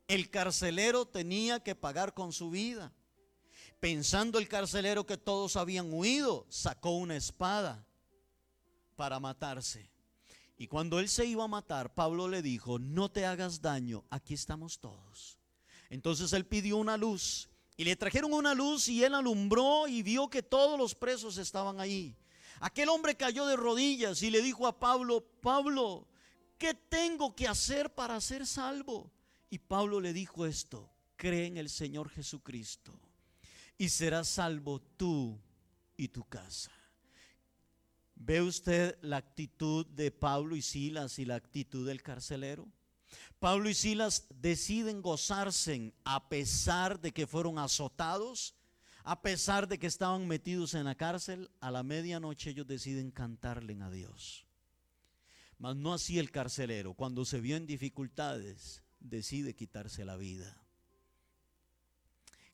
el 0.07 0.29
carcelero 0.29 1.05
tenía 1.05 1.59
que 1.59 1.75
pagar 1.75 2.13
con 2.13 2.31
su 2.31 2.49
vida. 2.49 2.93
Pensando 3.83 4.39
el 4.39 4.47
carcelero 4.47 5.05
que 5.05 5.17
todos 5.17 5.57
habían 5.57 5.91
huido, 5.91 6.45
sacó 6.47 6.91
una 6.91 7.17
espada 7.17 7.85
para 8.95 9.19
matarse. 9.19 9.91
Y 10.57 10.67
cuando 10.67 11.01
él 11.01 11.09
se 11.09 11.25
iba 11.25 11.43
a 11.43 11.49
matar, 11.49 11.93
Pablo 11.93 12.29
le 12.29 12.41
dijo, 12.41 12.79
no 12.79 13.11
te 13.11 13.25
hagas 13.25 13.61
daño, 13.61 14.05
aquí 14.09 14.35
estamos 14.35 14.79
todos. 14.79 15.37
Entonces 15.89 16.31
él 16.31 16.45
pidió 16.45 16.77
una 16.77 16.95
luz 16.95 17.49
y 17.75 17.83
le 17.83 17.97
trajeron 17.97 18.31
una 18.31 18.53
luz 18.53 18.87
y 18.87 19.03
él 19.03 19.15
alumbró 19.15 19.85
y 19.89 20.01
vio 20.01 20.29
que 20.29 20.41
todos 20.41 20.79
los 20.79 20.95
presos 20.95 21.37
estaban 21.37 21.81
ahí. 21.81 22.15
Aquel 22.61 22.87
hombre 22.87 23.17
cayó 23.17 23.45
de 23.47 23.57
rodillas 23.57 24.23
y 24.23 24.29
le 24.29 24.41
dijo 24.41 24.65
a 24.65 24.79
Pablo, 24.79 25.25
Pablo, 25.41 26.07
¿qué 26.57 26.73
tengo 26.73 27.35
que 27.35 27.49
hacer 27.49 27.93
para 27.93 28.21
ser 28.21 28.47
salvo? 28.47 29.11
Y 29.49 29.59
Pablo 29.59 29.99
le 29.99 30.13
dijo 30.13 30.45
esto, 30.45 30.89
cree 31.17 31.47
en 31.47 31.57
el 31.57 31.69
Señor 31.69 32.07
Jesucristo 32.07 32.97
y 33.77 33.89
serás 33.89 34.27
salvo 34.27 34.81
tú 34.81 35.39
y 35.97 36.07
tu 36.07 36.23
casa. 36.23 36.71
¿Ve 38.15 38.41
usted 38.41 38.97
la 39.01 39.17
actitud 39.17 39.85
de 39.87 40.11
Pablo 40.11 40.55
y 40.55 40.61
Silas 40.61 41.19
y 41.19 41.25
la 41.25 41.35
actitud 41.35 41.85
del 41.85 42.01
carcelero? 42.01 42.67
Pablo 43.39 43.69
y 43.69 43.73
Silas 43.73 44.27
deciden 44.39 45.01
gozarse 45.01 45.93
a 46.05 46.29
pesar 46.29 47.01
de 47.01 47.11
que 47.11 47.27
fueron 47.27 47.59
azotados, 47.59 48.55
a 49.03 49.21
pesar 49.21 49.67
de 49.67 49.77
que 49.77 49.87
estaban 49.87 50.27
metidos 50.27 50.73
en 50.73 50.85
la 50.85 50.95
cárcel, 50.95 51.51
a 51.59 51.69
la 51.69 51.83
medianoche 51.83 52.51
ellos 52.51 52.67
deciden 52.67 53.11
cantarle 53.11 53.77
a 53.81 53.89
Dios. 53.89 54.45
Mas 55.57 55.75
no 55.75 55.93
así 55.93 56.19
el 56.19 56.31
carcelero, 56.31 56.93
cuando 56.93 57.25
se 57.25 57.41
vio 57.41 57.57
en 57.57 57.67
dificultades, 57.67 58.83
decide 59.01 59.53
quitarse 59.53 60.05
la 60.05 60.15
vida. 60.15 60.62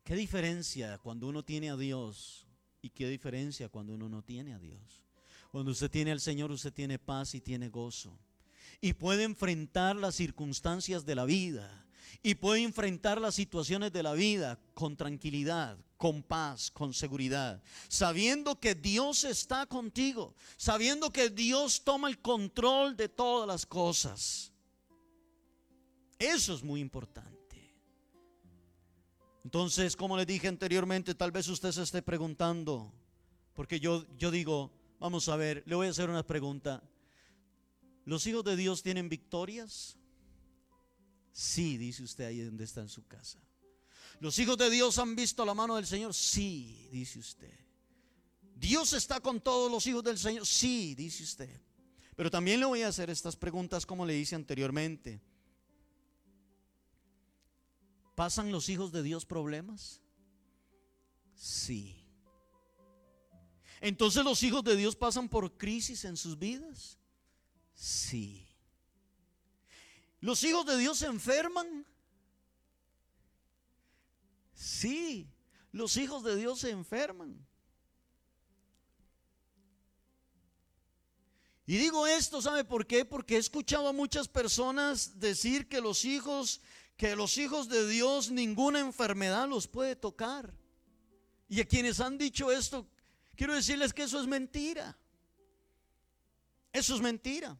¿Qué 0.10 0.16
diferencia 0.16 0.98
cuando 0.98 1.28
uno 1.28 1.46
tiene 1.46 1.70
a 1.70 1.78
Dios 1.78 2.48
y 2.82 2.90
qué 2.90 3.08
diferencia 3.08 3.70
cuando 3.70 3.94
uno 3.94 4.10
no 4.10 4.24
tiene 4.24 4.56
a 4.56 4.58
Dios? 4.58 5.04
Cuando 5.52 5.70
usted 5.70 5.92
tiene 5.92 6.12
al 6.12 6.20
Señor, 6.20 6.50
usted 6.50 6.74
tiene 6.74 6.98
paz 6.98 7.36
y 7.36 7.42
tiene 7.42 7.70
gozo. 7.70 8.18
Y 8.82 8.94
puede 8.94 9.22
enfrentar 9.24 9.96
las 9.96 10.16
circunstancias 10.16 11.06
de 11.06 11.14
la 11.14 11.26
vida. 11.26 11.86
y 12.24 12.34
puede 12.34 12.64
enfrentar 12.64 13.22
las 13.22 13.36
situaciones 13.36 13.94
de 13.94 14.02
la 14.02 14.14
vida 14.14 14.60
con 14.74 14.98
tranquilidad, 14.98 15.78
con 15.96 16.24
paz, 16.24 16.72
con 16.72 16.92
seguridad, 16.92 17.62
sabiendo 17.88 18.60
que 18.60 18.74
Dios 18.74 19.24
está 19.26 19.68
contigo, 19.68 20.34
sabiendo 20.58 21.12
que 21.12 21.30
Dios 21.30 21.84
toma 21.84 22.10
el 22.10 22.18
control 22.18 22.98
de 22.98 23.10
todas 23.10 23.48
las 23.48 23.64
cosas. 23.64 24.52
Eso 26.18 26.56
es 26.56 26.64
muy 26.64 26.82
importante. 26.82 27.39
Entonces, 29.44 29.96
como 29.96 30.18
le 30.18 30.26
dije 30.26 30.48
anteriormente, 30.48 31.16
tal 31.16 31.32
vez 31.32 31.48
usted 31.48 31.72
se 31.72 31.84
esté 31.84 32.02
preguntando, 32.02 32.94
porque 33.54 33.80
yo, 33.80 34.06
yo 34.18 34.32
digo, 34.32 34.72
vamos 35.00 35.30
a 35.30 35.36
ver, 35.36 35.64
le 35.66 35.76
voy 35.76 35.88
a 35.88 35.92
hacer 35.92 36.10
una 36.10 36.26
pregunta. 36.26 36.84
¿Los 38.06 38.28
hijos 38.28 38.44
de 38.44 38.56
Dios 38.56 38.84
tienen 38.84 39.08
victorias? 39.08 39.98
Sí, 41.32 41.78
dice 41.78 42.04
usted 42.04 42.26
ahí 42.26 42.42
donde 42.42 42.66
está 42.66 42.82
en 42.82 42.90
su 42.90 43.08
casa. 43.08 43.40
¿Los 44.20 44.38
hijos 44.40 44.58
de 44.58 44.70
Dios 44.70 44.98
han 45.00 45.16
visto 45.16 45.46
la 45.46 45.54
mano 45.54 45.78
del 45.78 45.88
Señor? 45.88 46.14
Sí, 46.14 46.90
dice 46.92 47.20
usted. 47.20 47.54
¿Dios 48.56 48.92
está 48.92 49.22
con 49.22 49.40
todos 49.40 49.72
los 49.72 49.88
hijos 49.88 50.04
del 50.04 50.18
Señor? 50.18 50.46
Sí, 50.46 50.94
dice 50.96 51.24
usted. 51.24 51.62
Pero 52.18 52.30
también 52.30 52.60
le 52.60 52.66
voy 52.66 52.82
a 52.82 52.90
hacer 52.90 53.10
estas 53.10 53.38
preguntas 53.38 53.86
como 53.86 54.06
le 54.06 54.18
hice 54.18 54.36
anteriormente. 54.36 55.22
¿Pasan 58.20 58.52
los 58.52 58.68
hijos 58.68 58.92
de 58.92 59.02
Dios 59.02 59.26
problemas? 59.26 60.02
Sí. 61.36 62.06
Entonces 63.80 64.26
los 64.26 64.44
hijos 64.44 64.62
de 64.66 64.76
Dios 64.76 64.98
pasan 64.98 65.30
por 65.30 65.58
crisis 65.58 66.04
en 66.04 66.18
sus 66.18 66.38
vidas? 66.38 67.00
Sí. 67.74 68.46
¿Los 70.20 70.44
hijos 70.44 70.66
de 70.66 70.78
Dios 70.78 70.98
se 70.98 71.06
enferman? 71.06 71.86
Sí, 74.54 75.32
los 75.72 75.96
hijos 75.96 76.22
de 76.22 76.36
Dios 76.36 76.60
se 76.60 76.72
enferman. 76.72 77.48
Y 81.70 81.78
digo 81.78 82.06
esto, 82.06 82.42
¿sabe 82.42 82.66
por 82.66 82.86
qué? 82.86 83.06
Porque 83.06 83.36
he 83.36 83.40
escuchado 83.40 83.88
a 83.88 83.94
muchas 83.94 84.28
personas 84.28 85.20
decir 85.20 85.70
que 85.70 85.80
los 85.80 86.04
hijos, 86.04 86.62
que 87.00 87.16
los 87.16 87.38
hijos 87.38 87.70
de 87.70 87.88
Dios 87.88 88.30
ninguna 88.30 88.82
enfermedad 88.82 89.48
los 89.48 89.70
puede 89.70 89.96
tocar. 89.96 90.54
Y 91.48 91.62
a 91.62 91.66
quienes 91.66 92.02
han 92.02 92.18
dicho 92.18 92.52
esto, 92.52 92.86
quiero 93.38 93.56
decirles 93.56 93.94
que 93.94 94.04
eso 94.04 94.20
es 94.20 94.28
mentira. 94.28 94.98
Eso 96.74 96.96
es 96.96 97.02
mentira. 97.02 97.58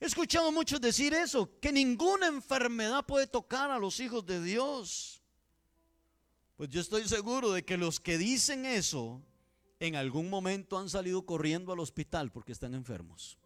He 0.00 0.06
escuchado 0.06 0.50
muchos 0.50 0.80
decir 0.80 1.14
eso, 1.14 1.60
que 1.60 1.70
ninguna 1.70 2.26
enfermedad 2.26 3.06
puede 3.06 3.28
tocar 3.28 3.70
a 3.70 3.78
los 3.78 4.00
hijos 4.00 4.26
de 4.26 4.42
Dios. 4.42 5.22
Pues 6.56 6.70
yo 6.70 6.80
estoy 6.80 7.06
seguro 7.06 7.52
de 7.52 7.64
que 7.64 7.76
los 7.76 8.00
que 8.00 8.18
dicen 8.18 8.66
eso 8.66 9.22
en 9.78 9.94
algún 9.94 10.28
momento 10.28 10.76
han 10.76 10.90
salido 10.90 11.24
corriendo 11.24 11.72
al 11.72 11.78
hospital 11.78 12.32
porque 12.32 12.50
están 12.50 12.74
enfermos. 12.74 13.38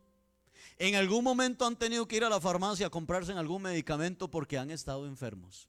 En 0.78 0.94
algún 0.94 1.24
momento 1.24 1.66
han 1.66 1.76
tenido 1.76 2.06
que 2.06 2.16
ir 2.16 2.24
a 2.24 2.28
la 2.28 2.40
farmacia 2.40 2.86
a 2.86 2.90
comprarse 2.90 3.32
algún 3.32 3.62
medicamento 3.62 4.30
porque 4.30 4.58
han 4.58 4.70
estado 4.70 5.06
enfermos. 5.06 5.68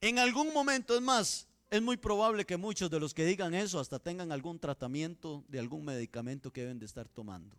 En 0.00 0.18
algún 0.18 0.52
momento, 0.52 0.94
es 0.94 1.02
más, 1.02 1.48
es 1.70 1.82
muy 1.82 1.96
probable 1.96 2.46
que 2.46 2.56
muchos 2.56 2.90
de 2.90 3.00
los 3.00 3.14
que 3.14 3.24
digan 3.24 3.54
eso 3.54 3.80
hasta 3.80 3.98
tengan 3.98 4.32
algún 4.32 4.58
tratamiento 4.58 5.44
de 5.48 5.58
algún 5.58 5.84
medicamento 5.84 6.52
que 6.52 6.62
deben 6.62 6.78
de 6.78 6.86
estar 6.86 7.08
tomando. 7.08 7.56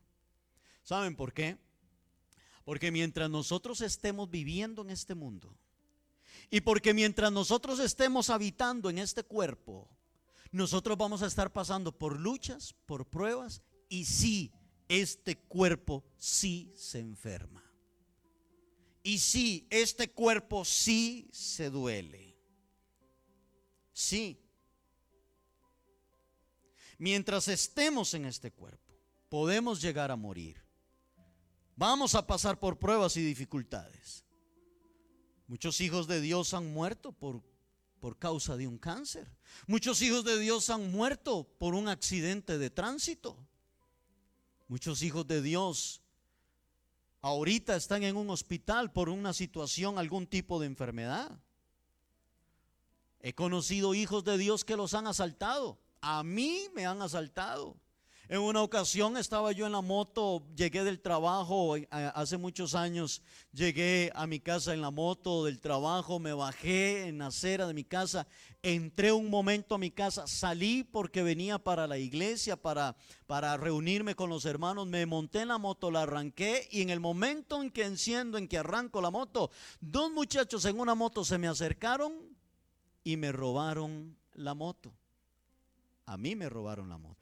¿Saben 0.83 1.15
por 1.15 1.33
qué? 1.33 1.57
Porque 2.63 2.91
mientras 2.91 3.29
nosotros 3.29 3.81
estemos 3.81 4.29
viviendo 4.29 4.81
en 4.81 4.89
este 4.89 5.15
mundo 5.15 5.55
y 6.49 6.61
porque 6.61 6.93
mientras 6.93 7.31
nosotros 7.31 7.79
estemos 7.79 8.29
habitando 8.29 8.89
en 8.89 8.97
este 8.97 9.23
cuerpo, 9.23 9.87
nosotros 10.51 10.97
vamos 10.97 11.21
a 11.21 11.27
estar 11.27 11.51
pasando 11.51 11.91
por 11.91 12.19
luchas, 12.19 12.73
por 12.85 13.05
pruebas 13.05 13.61
y 13.87 14.05
sí, 14.05 14.51
este 14.89 15.38
cuerpo 15.38 16.03
sí 16.17 16.73
se 16.75 16.99
enferma. 16.99 17.63
Y 19.04 19.19
sí, 19.19 19.65
este 19.69 20.12
cuerpo 20.12 20.65
sí 20.65 21.30
se 21.32 21.69
duele. 21.69 22.38
Sí. 23.93 24.41
Mientras 26.97 27.47
estemos 27.47 28.13
en 28.13 28.25
este 28.25 28.52
cuerpo, 28.52 28.93
podemos 29.30 29.82
llegar 29.82 30.12
a 30.12 30.17
morir. 30.17 30.62
Vamos 31.75 32.13
a 32.13 32.28
pasar 32.28 32.60
por 32.60 32.78
pruebas 32.78 33.15
y 33.15 33.23
dificultades. 33.23 34.25
Muchos 35.47 35.80
hijos 35.80 36.08
de 36.08 36.19
Dios 36.19 36.54
han 36.54 36.73
muerto 36.73 37.13
por, 37.13 37.41
por 37.99 38.19
causa 38.19 38.58
de 38.58 38.67
un 38.67 38.78
cáncer. 38.78 39.32
Muchos 39.65 40.02
hijos 40.02 40.25
de 40.25 40.38
Dios 40.39 40.69
han 40.69 40.91
muerto 40.91 41.43
por 41.58 41.73
un 41.73 41.88
accidente 41.88 42.58
de 42.58 42.69
tránsito. 42.69 43.48
Muchos 44.69 45.01
hijos 45.01 45.25
de 45.25 45.41
Dios 45.41 46.03
ahorita 47.21 47.75
están 47.75 48.03
en 48.03 48.15
un 48.15 48.29
hospital 48.29 48.91
por 48.91 49.10
una 49.10 49.34
situación, 49.34 49.97
algún 49.97 50.27
tipo 50.27 50.60
de 50.60 50.67
enfermedad. 50.67 51.39
He 53.19 53.34
conocido 53.34 53.95
hijos 53.95 54.23
de 54.23 54.38
Dios 54.38 54.63
que 54.63 54.77
los 54.77 54.93
han 54.93 55.08
asaltado. 55.08 55.79
A 56.01 56.23
mí 56.23 56.67
me 56.75 56.86
han 56.86 57.01
asaltado. 57.01 57.77
En 58.31 58.41
una 58.41 58.61
ocasión 58.61 59.17
estaba 59.17 59.53
yo 59.53 59.65
en 59.65 59.71
la 59.71 59.81
moto, 59.81 60.43
llegué 60.55 60.83
del 60.83 60.99
trabajo, 61.01 61.77
eh, 61.77 61.87
hace 61.89 62.37
muchos 62.37 62.75
años 62.75 63.23
llegué 63.51 64.11
a 64.13 64.27
mi 64.27 64.39
casa 64.39 64.71
en 64.71 64.81
la 64.81 64.91
moto 64.91 65.45
del 65.45 65.59
trabajo, 65.59 66.19
me 66.19 66.31
bajé 66.31 67.07
en 67.07 67.17
la 67.17 67.27
acera 67.27 67.65
de 67.65 67.73
mi 67.73 67.85
casa, 67.85 68.27
entré 68.61 69.11
un 69.11 69.31
momento 69.31 69.73
a 69.73 69.79
mi 69.79 69.89
casa, 69.89 70.27
salí 70.27 70.83
porque 70.83 71.23
venía 71.23 71.57
para 71.57 71.87
la 71.87 71.97
iglesia, 71.97 72.55
para, 72.55 72.95
para 73.25 73.57
reunirme 73.57 74.13
con 74.13 74.29
los 74.29 74.45
hermanos, 74.45 74.85
me 74.85 75.07
monté 75.07 75.41
en 75.41 75.47
la 75.47 75.57
moto, 75.57 75.89
la 75.89 76.03
arranqué 76.03 76.67
y 76.69 76.83
en 76.83 76.91
el 76.91 76.99
momento 76.99 77.63
en 77.63 77.71
que 77.71 77.83
enciendo, 77.83 78.37
en 78.37 78.47
que 78.47 78.59
arranco 78.59 79.01
la 79.01 79.09
moto, 79.09 79.49
dos 79.81 80.11
muchachos 80.11 80.65
en 80.65 80.79
una 80.79 80.93
moto 80.93 81.25
se 81.25 81.39
me 81.39 81.47
acercaron 81.47 82.13
y 83.03 83.17
me 83.17 83.31
robaron 83.31 84.15
la 84.33 84.53
moto. 84.53 84.93
A 86.05 86.15
mí 86.15 86.35
me 86.35 86.47
robaron 86.47 86.89
la 86.89 86.99
moto 86.99 87.18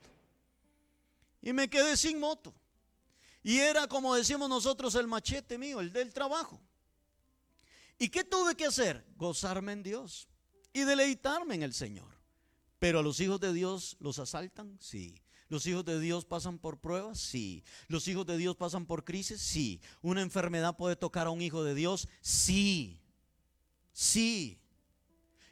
y 1.41 1.53
me 1.53 1.69
quedé 1.69 1.97
sin 1.97 2.19
moto. 2.19 2.53
Y 3.43 3.59
era 3.59 3.87
como 3.87 4.15
decimos 4.15 4.49
nosotros 4.49 4.95
el 4.95 5.07
machete 5.07 5.57
mío, 5.57 5.79
el 5.79 5.93
del 5.93 6.13
trabajo. 6.13 6.61
¿Y 7.97 8.09
qué 8.09 8.23
tuve 8.23 8.55
que 8.55 8.65
hacer? 8.65 9.05
Gozarme 9.15 9.71
en 9.73 9.83
Dios 9.83 10.27
y 10.73 10.81
deleitarme 10.81 11.55
en 11.55 11.63
el 11.63 11.73
Señor. 11.73 12.17
Pero 12.79 12.99
a 12.99 13.03
los 13.03 13.19
hijos 13.19 13.39
de 13.39 13.53
Dios 13.53 13.97
los 13.99 14.19
asaltan, 14.19 14.77
sí. 14.79 15.21
¿Los 15.49 15.65
hijos 15.65 15.85
de 15.85 15.99
Dios 15.99 16.25
pasan 16.25 16.59
por 16.59 16.79
pruebas? 16.79 17.19
Sí. 17.19 17.63
¿Los 17.87 18.07
hijos 18.07 18.25
de 18.25 18.37
Dios 18.37 18.55
pasan 18.55 18.85
por 18.85 19.05
crisis? 19.05 19.41
Sí. 19.41 19.81
¿Una 20.01 20.21
enfermedad 20.21 20.75
puede 20.75 20.95
tocar 20.95 21.27
a 21.27 21.31
un 21.31 21.41
hijo 21.41 21.63
de 21.63 21.73
Dios? 21.73 22.09
Sí. 22.21 23.01
Sí. 23.93 24.59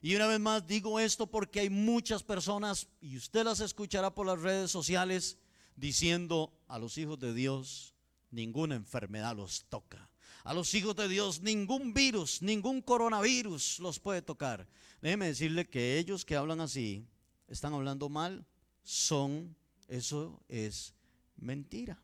Y 0.02 0.16
una 0.16 0.28
vez 0.28 0.40
más 0.40 0.68
digo 0.68 1.00
esto 1.00 1.26
porque 1.26 1.62
hay 1.62 1.70
muchas 1.70 2.22
personas, 2.22 2.90
y 3.02 3.18
usted 3.18 3.44
las 3.44 3.60
escuchará 3.60 4.14
por 4.14 4.28
las 4.28 4.40
redes 4.40 4.70
sociales, 4.70 5.40
diciendo 5.76 6.54
a 6.68 6.80
los 6.80 6.98
hijos 6.98 7.20
de 7.20 7.34
Dios, 7.34 7.96
ninguna 8.32 8.76
enfermedad 8.76 9.36
los 9.36 9.66
toca. 9.66 10.10
A 10.44 10.54
los 10.54 10.74
hijos 10.74 10.96
de 10.96 11.08
Dios 11.08 11.42
ningún 11.42 11.94
virus, 11.94 12.42
ningún 12.42 12.82
coronavirus 12.82 13.80
los 13.80 14.00
puede 14.00 14.22
tocar. 14.22 14.68
Déjeme 15.02 15.28
decirle 15.28 15.68
que 15.68 15.98
ellos 15.98 16.24
que 16.24 16.36
hablan 16.36 16.62
así, 16.62 17.08
están 17.48 17.74
hablando 17.74 18.10
mal, 18.10 18.46
son, 18.84 19.56
eso 19.88 20.44
es 20.48 20.94
mentira. 21.38 22.02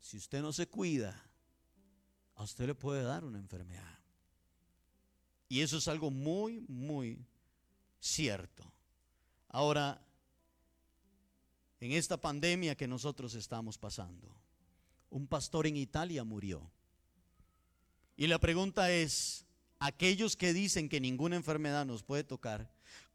Si 0.00 0.16
usted 0.16 0.40
no 0.40 0.52
se 0.52 0.68
cuida, 0.68 1.28
a 2.36 2.44
usted 2.44 2.66
le 2.66 2.74
puede 2.74 3.02
dar 3.02 3.24
una 3.24 3.38
enfermedad. 3.38 3.98
Y 5.48 5.60
eso 5.60 5.78
es 5.78 5.88
algo 5.88 6.10
muy, 6.10 6.60
muy 6.68 7.24
cierto. 8.00 8.72
Ahora, 9.48 10.05
en 11.80 11.92
esta 11.92 12.20
pandemia 12.20 12.74
que 12.74 12.88
nosotros 12.88 13.34
estamos 13.34 13.78
pasando. 13.78 14.34
Un 15.10 15.26
pastor 15.26 15.66
en 15.66 15.76
Italia 15.76 16.24
murió. 16.24 16.70
Y 18.16 18.26
la 18.26 18.38
pregunta 18.38 18.90
es, 18.90 19.44
aquellos 19.78 20.36
que 20.36 20.52
dicen 20.52 20.88
que 20.88 21.00
ninguna 21.00 21.36
enfermedad 21.36 21.84
nos 21.84 22.02
puede 22.02 22.24
tocar, 22.24 22.70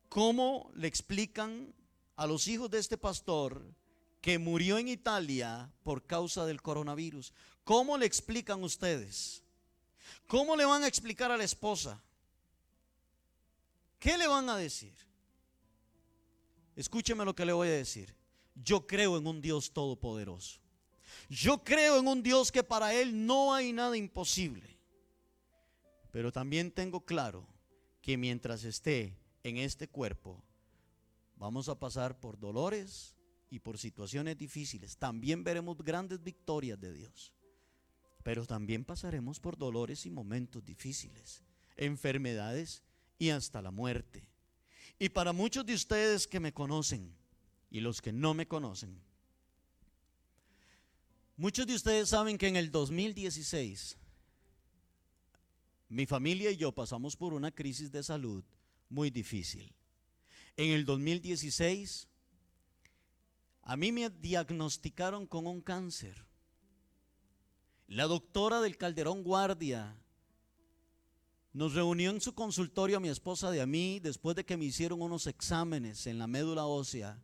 ¿cómo 0.09 0.71
le 0.75 0.87
explican 0.87 1.73
a 2.15 2.27
los 2.27 2.47
hijos 2.47 2.69
de 2.69 2.79
este 2.79 2.97
pastor 2.97 3.63
que 4.21 4.37
murió 4.37 4.77
en 4.77 4.87
Italia 4.87 5.71
por 5.83 6.05
causa 6.05 6.45
del 6.45 6.61
coronavirus? 6.61 7.33
¿Cómo 7.63 7.97
le 7.97 8.05
explican 8.05 8.63
ustedes? 8.63 9.43
¿Cómo 10.27 10.55
le 10.55 10.65
van 10.65 10.83
a 10.83 10.87
explicar 10.87 11.31
a 11.31 11.37
la 11.37 11.43
esposa? 11.43 12.01
¿Qué 13.99 14.17
le 14.17 14.27
van 14.27 14.49
a 14.49 14.57
decir? 14.57 14.93
Escúcheme 16.75 17.25
lo 17.25 17.35
que 17.35 17.45
le 17.45 17.53
voy 17.53 17.67
a 17.67 17.71
decir. 17.71 18.15
Yo 18.55 18.85
creo 18.87 19.17
en 19.17 19.27
un 19.27 19.41
Dios 19.41 19.71
todopoderoso. 19.71 20.59
Yo 21.29 21.63
creo 21.63 21.99
en 21.99 22.07
un 22.07 22.23
Dios 22.23 22.51
que 22.51 22.63
para 22.63 22.93
Él 22.93 23.25
no 23.25 23.53
hay 23.53 23.73
nada 23.73 23.95
imposible. 23.95 24.77
Pero 26.11 26.31
también 26.31 26.71
tengo 26.71 27.05
claro 27.05 27.47
que 28.01 28.17
mientras 28.17 28.63
esté 28.63 29.17
en 29.43 29.57
este 29.57 29.87
cuerpo, 29.87 30.43
vamos 31.35 31.69
a 31.69 31.79
pasar 31.79 32.19
por 32.19 32.39
dolores 32.39 33.15
y 33.49 33.59
por 33.59 33.77
situaciones 33.77 34.37
difíciles. 34.37 34.97
También 34.97 35.43
veremos 35.43 35.77
grandes 35.77 36.21
victorias 36.21 36.79
de 36.79 36.93
Dios. 36.93 37.33
Pero 38.23 38.45
también 38.45 38.85
pasaremos 38.85 39.39
por 39.39 39.57
dolores 39.57 40.05
y 40.05 40.11
momentos 40.11 40.63
difíciles, 40.63 41.43
enfermedades 41.75 42.83
y 43.17 43.29
hasta 43.29 43.61
la 43.61 43.71
muerte. 43.71 44.27
Y 44.99 45.09
para 45.09 45.33
muchos 45.33 45.65
de 45.65 45.73
ustedes 45.73 46.27
que 46.27 46.39
me 46.39 46.53
conocen 46.53 47.15
y 47.71 47.79
los 47.79 48.01
que 48.01 48.11
no 48.11 48.33
me 48.33 48.47
conocen, 48.47 49.01
muchos 51.37 51.65
de 51.65 51.73
ustedes 51.73 52.09
saben 52.09 52.37
que 52.37 52.47
en 52.47 52.57
el 52.57 52.69
2016 52.69 53.97
mi 55.89 56.05
familia 56.05 56.51
y 56.51 56.57
yo 56.57 56.71
pasamos 56.71 57.15
por 57.15 57.33
una 57.33 57.51
crisis 57.51 57.91
de 57.91 58.03
salud 58.03 58.43
muy 58.89 59.09
difícil. 59.09 59.73
En 60.55 60.71
el 60.71 60.85
2016 60.85 62.07
a 63.63 63.77
mí 63.77 63.91
me 63.91 64.09
diagnosticaron 64.09 65.25
con 65.25 65.47
un 65.47 65.61
cáncer. 65.61 66.25
La 67.87 68.05
doctora 68.05 68.61
del 68.61 68.77
Calderón 68.77 69.23
Guardia 69.23 69.97
nos 71.53 71.73
reunió 71.73 72.11
en 72.11 72.21
su 72.21 72.33
consultorio 72.33 72.97
a 72.97 73.01
mi 73.01 73.09
esposa 73.09 73.55
y 73.55 73.59
a 73.59 73.65
mí 73.65 73.99
después 73.99 74.35
de 74.35 74.45
que 74.45 74.57
me 74.57 74.65
hicieron 74.65 75.01
unos 75.01 75.27
exámenes 75.27 76.07
en 76.07 76.17
la 76.17 76.27
médula 76.27 76.65
ósea 76.65 77.21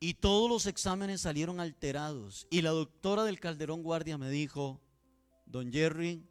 y 0.00 0.14
todos 0.14 0.48
los 0.48 0.66
exámenes 0.66 1.22
salieron 1.22 1.60
alterados. 1.60 2.46
Y 2.50 2.62
la 2.62 2.70
doctora 2.70 3.24
del 3.24 3.40
Calderón 3.40 3.82
Guardia 3.82 4.16
me 4.16 4.30
dijo, 4.30 4.80
don 5.46 5.72
Jerry, 5.72 6.24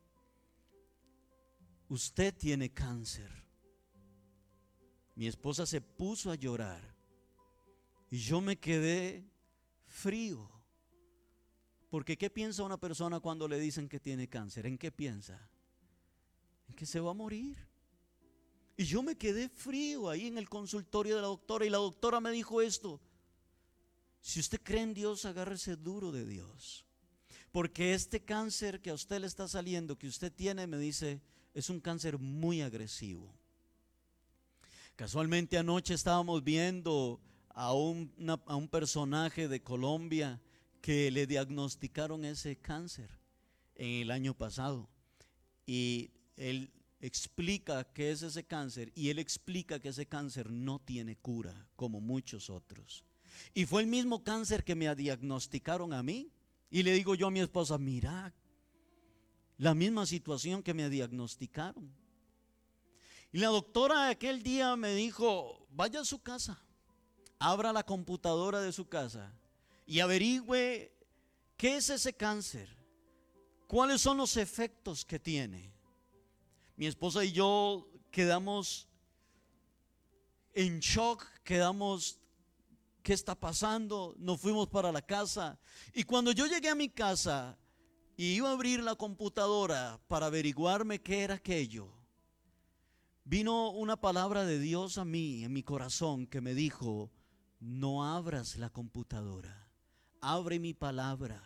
usted 1.89 2.33
tiene 2.35 2.71
cáncer. 2.71 3.31
Mi 5.15 5.27
esposa 5.27 5.65
se 5.65 5.81
puso 5.81 6.31
a 6.31 6.35
llorar 6.35 6.95
y 8.09 8.19
yo 8.19 8.39
me 8.39 8.57
quedé 8.57 9.27
frío. 9.85 10.49
Porque 11.89 12.17
¿qué 12.17 12.29
piensa 12.29 12.63
una 12.63 12.77
persona 12.77 13.19
cuando 13.19 13.47
le 13.47 13.59
dicen 13.59 13.89
que 13.89 13.99
tiene 13.99 14.27
cáncer? 14.27 14.65
¿En 14.65 14.77
qué 14.77 14.91
piensa? 14.91 15.49
En 16.67 16.75
que 16.75 16.85
se 16.85 16.99
va 16.99 17.11
a 17.11 17.15
morir. 17.15 17.57
Y 18.75 18.83
yo 18.83 19.01
me 19.01 19.17
quedé 19.17 19.49
frío 19.49 20.09
ahí 20.09 20.27
en 20.27 20.37
el 20.37 20.47
consultorio 20.47 21.15
de 21.15 21.21
la 21.21 21.27
doctora 21.27 21.65
y 21.65 21.69
la 21.69 21.79
doctora 21.79 22.19
me 22.19 22.31
dijo 22.31 22.61
esto. 22.61 23.01
Si 24.21 24.39
usted 24.39 24.61
cree 24.61 24.81
en 24.81 24.93
Dios, 24.93 25.25
agárrese 25.25 25.75
duro 25.75 26.11
de 26.11 26.25
Dios. 26.25 26.85
Porque 27.51 27.93
este 27.93 28.23
cáncer 28.23 28.81
que 28.81 28.89
a 28.89 28.93
usted 28.93 29.21
le 29.21 29.27
está 29.27 29.47
saliendo, 29.47 29.97
que 29.97 30.07
usted 30.07 30.31
tiene, 30.31 30.67
me 30.67 30.77
dice, 30.77 31.21
es 31.53 31.69
un 31.69 31.79
cáncer 31.79 32.17
muy 32.17 32.61
agresivo. 32.61 33.33
Casualmente 34.95 35.57
anoche 35.57 35.93
estábamos 35.93 36.43
viendo 36.43 37.21
a 37.49 37.73
un, 37.73 38.11
a 38.45 38.55
un 38.55 38.67
personaje 38.67 39.47
de 39.47 39.61
Colombia 39.63 40.41
que 40.81 41.09
le 41.11 41.25
diagnosticaron 41.25 42.25
ese 42.25 42.57
cáncer 42.57 43.09
en 43.75 44.01
el 44.01 44.11
año 44.11 44.33
pasado. 44.33 44.89
Y 45.65 46.11
él 46.35 46.71
explica 46.99 47.83
qué 47.93 48.11
es 48.11 48.21
ese 48.21 48.45
cáncer 48.45 48.91
y 48.95 49.09
él 49.09 49.19
explica 49.19 49.79
que 49.79 49.89
ese 49.89 50.05
cáncer 50.05 50.49
no 50.49 50.79
tiene 50.79 51.15
cura, 51.15 51.67
como 51.75 51.99
muchos 52.01 52.49
otros. 52.49 53.03
Y 53.53 53.65
fue 53.65 53.81
el 53.81 53.87
mismo 53.87 54.23
cáncer 54.23 54.63
que 54.63 54.75
me 54.75 54.93
diagnosticaron 54.95 55.93
a 55.93 56.03
mí. 56.03 56.31
Y 56.69 56.83
le 56.83 56.93
digo 56.93 57.15
yo 57.15 57.27
a 57.27 57.31
mi 57.31 57.39
esposa, 57.39 57.77
mira, 57.77 58.33
la 59.57 59.73
misma 59.73 60.05
situación 60.05 60.61
que 60.61 60.73
me 60.73 60.89
diagnosticaron. 60.89 61.91
Y 63.31 63.39
la 63.39 63.47
doctora 63.47 64.09
aquel 64.09 64.43
día 64.43 64.75
me 64.75 64.93
dijo, 64.93 65.67
vaya 65.71 66.01
a 66.01 66.05
su 66.05 66.21
casa, 66.21 66.61
abra 67.39 67.73
la 67.73 67.83
computadora 67.83 68.61
de 68.61 68.71
su 68.71 68.87
casa 68.87 69.33
y 69.85 69.99
averigüe 69.99 70.91
qué 71.55 71.77
es 71.77 71.89
ese 71.89 72.13
cáncer, 72.13 72.69
cuáles 73.67 74.01
son 74.01 74.17
los 74.17 74.37
efectos 74.37 75.03
que 75.05 75.19
tiene. 75.19 75.73
Mi 76.75 76.85
esposa 76.85 77.23
y 77.25 77.31
yo 77.31 77.89
quedamos 78.11 78.87
en 80.53 80.79
shock, 80.79 81.25
quedamos, 81.43 82.19
¿qué 83.07 83.13
está 83.13 83.35
pasando? 83.35 84.13
Nos 84.19 84.41
fuimos 84.41 84.67
para 84.67 84.91
la 84.91 85.01
casa. 85.01 85.57
Y 85.93 86.03
cuando 86.03 86.33
yo 86.33 86.45
llegué 86.45 86.67
a 86.67 86.75
mi 86.75 86.89
casa 86.89 87.57
y 88.17 88.33
iba 88.33 88.49
a 88.49 88.51
abrir 88.51 88.83
la 88.83 88.95
computadora 88.95 89.97
para 90.09 90.25
averiguarme 90.25 90.99
qué 90.99 91.23
era 91.23 91.35
aquello, 91.35 91.87
vino 93.23 93.71
una 93.71 93.95
palabra 93.95 94.43
de 94.43 94.59
Dios 94.59 94.97
a 94.97 95.05
mí, 95.05 95.45
en 95.45 95.53
mi 95.53 95.63
corazón, 95.63 96.27
que 96.27 96.41
me 96.41 96.53
dijo, 96.53 97.09
no 97.61 98.03
abras 98.03 98.57
la 98.57 98.69
computadora 98.71 99.67
abre 100.19 100.59
mi 100.59 100.73
palabra 100.73 101.41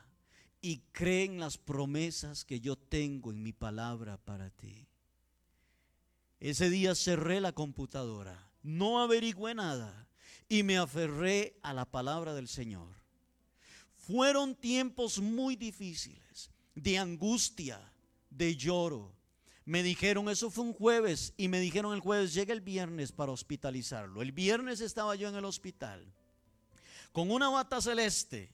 y 0.60 0.80
cree 0.92 1.26
en 1.26 1.40
las 1.40 1.60
promesas 1.60 2.44
que 2.44 2.60
yo 2.60 2.76
tengo 2.76 3.30
en 3.30 3.44
mi 3.44 3.54
palabra 3.54 4.18
para 4.18 4.50
ti. 4.50 4.88
Ese 6.40 6.72
día 6.72 6.96
cerré 6.96 7.40
la 7.42 7.52
computadora, 7.52 8.52
no 8.64 9.00
averigüé 9.00 9.54
nada 9.54 10.08
y 10.52 10.64
me 10.64 10.78
aferré 10.78 11.58
a 11.62 11.74
la 11.74 11.86
palabra 11.86 12.34
del 12.34 12.50
Señor. 12.50 12.90
Fueron 13.96 14.54
tiempos 14.54 15.18
muy 15.18 15.56
difíciles, 15.56 16.52
de 16.76 17.00
angustia, 17.00 17.80
de 18.30 18.58
lloro. 18.58 19.16
Me 19.64 19.82
dijeron, 19.82 20.28
eso 20.28 20.52
fue 20.52 20.66
un 20.66 20.74
jueves, 20.74 21.34
y 21.38 21.48
me 21.48 21.62
dijeron 21.62 21.94
el 21.94 22.02
jueves, 22.02 22.34
llega 22.34 22.52
el 22.52 22.60
viernes 22.60 23.14
para 23.14 23.32
hospitalizarlo. 23.32 24.22
El 24.22 24.34
viernes 24.34 24.82
estaba 24.82 25.16
yo 25.16 25.30
en 25.30 25.36
el 25.36 25.46
hospital, 25.46 26.06
con 27.14 27.32
una 27.32 27.48
bata 27.48 27.80
celeste, 27.80 28.54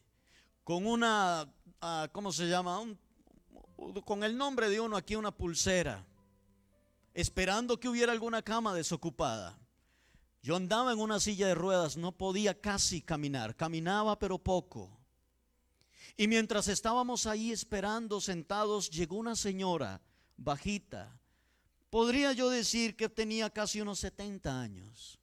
con 0.63 0.85
una, 0.85 1.51
ah, 1.81 2.09
¿cómo 2.11 2.31
se 2.31 2.47
llama? 2.47 2.79
con 4.05 4.23
el 4.23 4.37
nombre 4.37 4.69
de 4.69 4.79
uno 4.79 4.97
aquí, 4.97 5.15
una 5.15 5.31
pulsera, 5.31 6.05
esperando 7.15 7.79
que 7.79 7.89
hubiera 7.89 8.11
alguna 8.11 8.43
cama 8.43 8.75
desocupada. 8.75 9.57
Yo 10.47 10.55
andaba 10.55 10.93
en 10.93 10.99
una 10.99 11.19
silla 11.19 11.47
de 11.47 11.55
ruedas, 11.55 11.97
no 11.97 12.13
podía 12.13 12.57
casi 12.57 13.01
caminar, 13.01 13.57
caminaba 13.57 14.17
pero 14.17 14.39
poco. 14.39 14.97
Y 16.15 16.29
mientras 16.29 16.69
estábamos 16.69 17.25
ahí 17.25 17.51
esperando, 17.51 18.21
sentados, 18.21 18.89
llegó 18.89 19.17
una 19.17 19.35
señora 19.35 20.01
bajita. 20.37 21.19
Podría 21.89 22.31
yo 22.31 22.49
decir 22.49 22.95
que 22.95 23.09
tenía 23.09 23.49
casi 23.49 23.81
unos 23.81 23.99
70 23.99 24.61
años. 24.61 25.19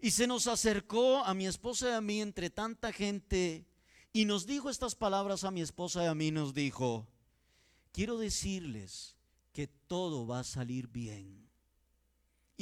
Y 0.00 0.10
se 0.10 0.26
nos 0.26 0.48
acercó 0.48 1.18
a 1.18 1.34
mi 1.34 1.46
esposa 1.46 1.90
y 1.90 1.92
a 1.92 2.00
mí 2.00 2.20
entre 2.20 2.50
tanta 2.50 2.92
gente 2.92 3.64
y 4.12 4.24
nos 4.24 4.44
dijo 4.44 4.70
estas 4.70 4.96
palabras 4.96 5.44
a 5.44 5.52
mi 5.52 5.60
esposa 5.60 6.02
y 6.02 6.06
a 6.08 6.16
mí, 6.16 6.32
nos 6.32 6.52
dijo, 6.52 7.06
quiero 7.92 8.18
decirles 8.18 9.14
que 9.52 9.68
todo 9.68 10.26
va 10.26 10.40
a 10.40 10.44
salir 10.44 10.88
bien. 10.88 11.41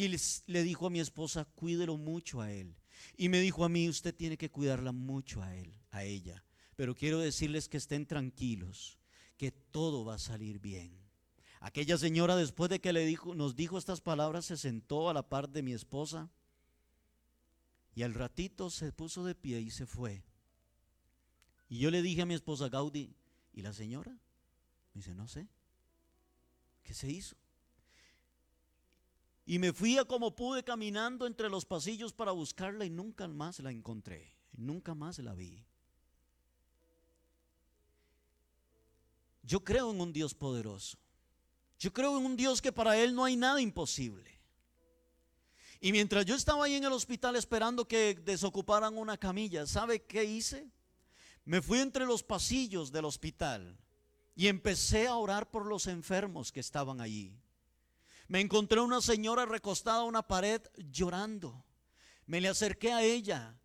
Y 0.00 0.16
le 0.46 0.62
dijo 0.62 0.86
a 0.86 0.90
mi 0.90 0.98
esposa, 0.98 1.44
cuídelo 1.44 1.98
mucho 1.98 2.40
a 2.40 2.50
él. 2.50 2.74
Y 3.18 3.28
me 3.28 3.38
dijo 3.38 3.66
a 3.66 3.68
mí, 3.68 3.86
usted 3.86 4.14
tiene 4.14 4.38
que 4.38 4.50
cuidarla 4.50 4.92
mucho 4.92 5.42
a 5.42 5.54
él, 5.54 5.78
a 5.90 6.04
ella. 6.04 6.42
Pero 6.74 6.94
quiero 6.94 7.18
decirles 7.18 7.68
que 7.68 7.76
estén 7.76 8.06
tranquilos, 8.06 8.98
que 9.36 9.52
todo 9.52 10.06
va 10.06 10.14
a 10.14 10.18
salir 10.18 10.58
bien. 10.58 10.98
Aquella 11.60 11.98
señora 11.98 12.34
después 12.34 12.70
de 12.70 12.80
que 12.80 12.94
le 12.94 13.04
dijo, 13.04 13.34
nos 13.34 13.56
dijo 13.56 13.76
estas 13.76 14.00
palabras, 14.00 14.46
se 14.46 14.56
sentó 14.56 15.10
a 15.10 15.12
la 15.12 15.28
par 15.28 15.50
de 15.50 15.62
mi 15.62 15.74
esposa 15.74 16.30
y 17.94 18.02
al 18.02 18.14
ratito 18.14 18.70
se 18.70 18.92
puso 18.92 19.22
de 19.22 19.34
pie 19.34 19.60
y 19.60 19.70
se 19.70 19.84
fue. 19.84 20.24
Y 21.68 21.78
yo 21.78 21.90
le 21.90 22.00
dije 22.00 22.22
a 22.22 22.26
mi 22.26 22.32
esposa 22.32 22.70
Gaudí, 22.70 23.14
¿y 23.52 23.60
la 23.60 23.74
señora? 23.74 24.12
Me 24.94 25.02
dice, 25.02 25.14
no 25.14 25.28
sé. 25.28 25.46
¿Qué 26.82 26.94
se 26.94 27.10
hizo? 27.10 27.36
Y 29.50 29.58
me 29.58 29.72
fui 29.72 29.98
a 29.98 30.04
como 30.04 30.36
pude 30.36 30.62
caminando 30.62 31.26
entre 31.26 31.50
los 31.50 31.64
pasillos 31.64 32.12
para 32.12 32.30
buscarla 32.30 32.84
y 32.84 32.90
nunca 32.90 33.26
más 33.26 33.58
la 33.58 33.72
encontré. 33.72 34.32
Nunca 34.52 34.94
más 34.94 35.18
la 35.18 35.34
vi. 35.34 35.66
Yo 39.42 39.64
creo 39.64 39.90
en 39.90 40.00
un 40.00 40.12
Dios 40.12 40.34
poderoso. 40.34 40.98
Yo 41.80 41.92
creo 41.92 42.16
en 42.16 42.26
un 42.26 42.36
Dios 42.36 42.62
que 42.62 42.70
para 42.70 42.96
Él 42.96 43.12
no 43.12 43.24
hay 43.24 43.34
nada 43.34 43.60
imposible. 43.60 44.40
Y 45.80 45.90
mientras 45.90 46.24
yo 46.26 46.36
estaba 46.36 46.66
ahí 46.66 46.76
en 46.76 46.84
el 46.84 46.92
hospital 46.92 47.34
esperando 47.34 47.88
que 47.88 48.14
desocuparan 48.14 48.96
una 48.96 49.18
camilla, 49.18 49.66
¿sabe 49.66 50.04
qué 50.04 50.22
hice? 50.22 50.70
Me 51.44 51.60
fui 51.60 51.80
entre 51.80 52.06
los 52.06 52.22
pasillos 52.22 52.92
del 52.92 53.04
hospital 53.04 53.76
y 54.36 54.46
empecé 54.46 55.08
a 55.08 55.16
orar 55.16 55.50
por 55.50 55.66
los 55.66 55.88
enfermos 55.88 56.52
que 56.52 56.60
estaban 56.60 57.00
allí. 57.00 57.36
Me 58.30 58.38
encontré 58.38 58.78
una 58.78 59.00
señora 59.00 59.44
recostada 59.44 60.02
a 60.02 60.04
una 60.04 60.22
pared 60.22 60.62
llorando. 60.76 61.64
Me 62.26 62.40
le 62.40 62.46
acerqué 62.46 62.92
a 62.92 63.02
ella. 63.02 63.58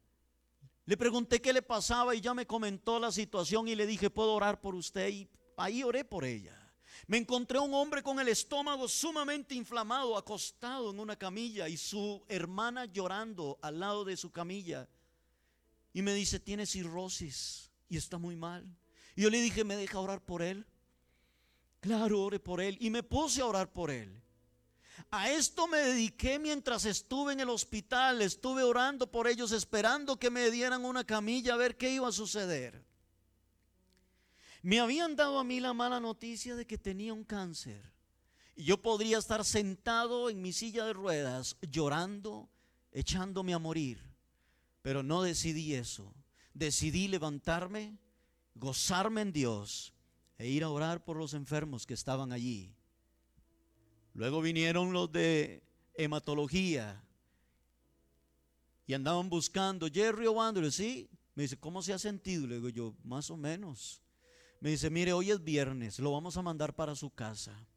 Le 0.86 0.98
pregunté 0.98 1.40
qué 1.40 1.54
le 1.54 1.62
pasaba 1.62 2.16
y 2.16 2.22
ya 2.22 2.34
me 2.34 2.48
comentó 2.48 3.00
la 3.00 3.12
situación 3.12 3.68
y 3.68 3.76
le 3.76 3.86
dije, 3.86 4.10
¿puedo 4.10 4.34
orar 4.34 4.62
por 4.62 4.74
usted? 4.74 5.08
Y 5.10 5.30
ahí 5.56 5.84
oré 5.84 6.04
por 6.04 6.26
ella. 6.26 6.60
Me 7.06 7.18
encontré 7.18 7.60
un 7.60 7.76
hombre 7.76 8.02
con 8.02 8.20
el 8.20 8.28
estómago 8.28 8.88
sumamente 8.88 9.54
inflamado, 9.54 10.18
acostado 10.18 10.90
en 10.90 11.00
una 11.00 11.16
camilla 11.16 11.70
y 11.70 11.78
su 11.78 12.26
hermana 12.28 12.86
llorando 12.86 13.60
al 13.62 13.80
lado 13.80 14.04
de 14.04 14.18
su 14.18 14.32
camilla. 14.32 14.90
Y 15.94 16.02
me 16.02 16.16
dice, 16.16 16.40
tiene 16.40 16.66
cirrosis 16.66 17.70
y 17.88 17.98
está 17.98 18.18
muy 18.18 18.36
mal. 18.36 18.66
Y 19.16 19.22
yo 19.22 19.30
le 19.30 19.40
dije, 19.42 19.64
¿me 19.64 19.76
deja 19.76 20.00
orar 20.00 20.26
por 20.26 20.42
él? 20.42 20.66
Claro, 21.82 22.24
ore 22.24 22.40
por 22.40 22.62
él. 22.62 22.80
Y 22.82 22.90
me 22.90 23.04
puse 23.04 23.42
a 23.42 23.46
orar 23.46 23.72
por 23.72 23.92
él. 23.92 24.25
A 25.12 25.32
esto 25.32 25.68
me 25.68 25.78
dediqué 25.78 26.40
mientras 26.40 26.86
estuve 26.86 27.34
en 27.34 27.40
el 27.40 27.50
hospital. 27.50 28.22
Estuve 28.22 28.64
orando 28.64 29.10
por 29.12 29.28
ellos, 29.28 29.52
esperando 29.52 30.18
que 30.18 30.30
me 30.30 30.50
dieran 30.52 30.86
una 30.86 31.04
camilla 31.04 31.54
a 31.54 31.58
ver 31.58 31.78
qué 31.78 31.92
iba 31.92 32.08
a 32.08 32.12
suceder. 32.12 32.86
Me 34.62 34.80
habían 34.80 35.16
dado 35.16 35.40
a 35.40 35.44
mí 35.44 35.60
la 35.60 35.74
mala 35.74 36.00
noticia 36.00 36.56
de 36.56 36.66
que 36.66 36.78
tenía 36.78 37.14
un 37.14 37.24
cáncer. 37.24 37.94
Y 38.56 38.64
yo 38.64 38.82
podría 38.82 39.18
estar 39.18 39.46
sentado 39.46 40.30
en 40.30 40.42
mi 40.42 40.54
silla 40.54 40.86
de 40.86 40.94
ruedas 40.94 41.58
llorando, 41.62 42.50
echándome 42.92 43.54
a 43.54 43.60
morir. 43.60 44.02
Pero 44.82 45.04
no 45.04 45.22
decidí 45.22 45.76
eso. 45.76 46.16
Decidí 46.54 47.08
levantarme, 47.08 47.98
gozarme 48.56 49.22
en 49.22 49.34
Dios 49.34 49.94
e 50.38 50.48
ir 50.48 50.64
a 50.64 50.70
orar 50.70 51.04
por 51.04 51.18
los 51.18 51.34
enfermos 51.34 51.86
que 51.86 51.94
estaban 51.94 52.32
allí. 52.32 52.74
Luego 54.16 54.42
vinieron 54.42 54.94
los 54.94 55.12
de 55.12 55.62
hematología 55.94 57.04
y 58.88 58.94
andaban 58.94 59.30
buscando, 59.30 59.88
Jerry 59.92 60.26
Ovándole, 60.26 60.72
sí. 60.72 61.10
Me 61.36 61.44
dice, 61.44 61.58
¿cómo 61.58 61.82
se 61.82 61.92
ha 61.92 62.00
sentido? 62.00 62.48
Le 62.48 62.56
digo 62.56 62.70
yo, 62.70 62.96
más 63.04 63.30
o 63.30 63.36
menos. 63.36 64.02
Me 64.62 64.70
dice, 64.70 64.90
mire, 64.90 65.12
hoy 65.12 65.32
es 65.32 65.44
viernes, 65.44 66.00
lo 66.00 66.14
vamos 66.14 66.38
a 66.38 66.42
mandar 66.42 66.74
para 66.74 66.96
su 66.96 67.10
casa. 67.10 67.68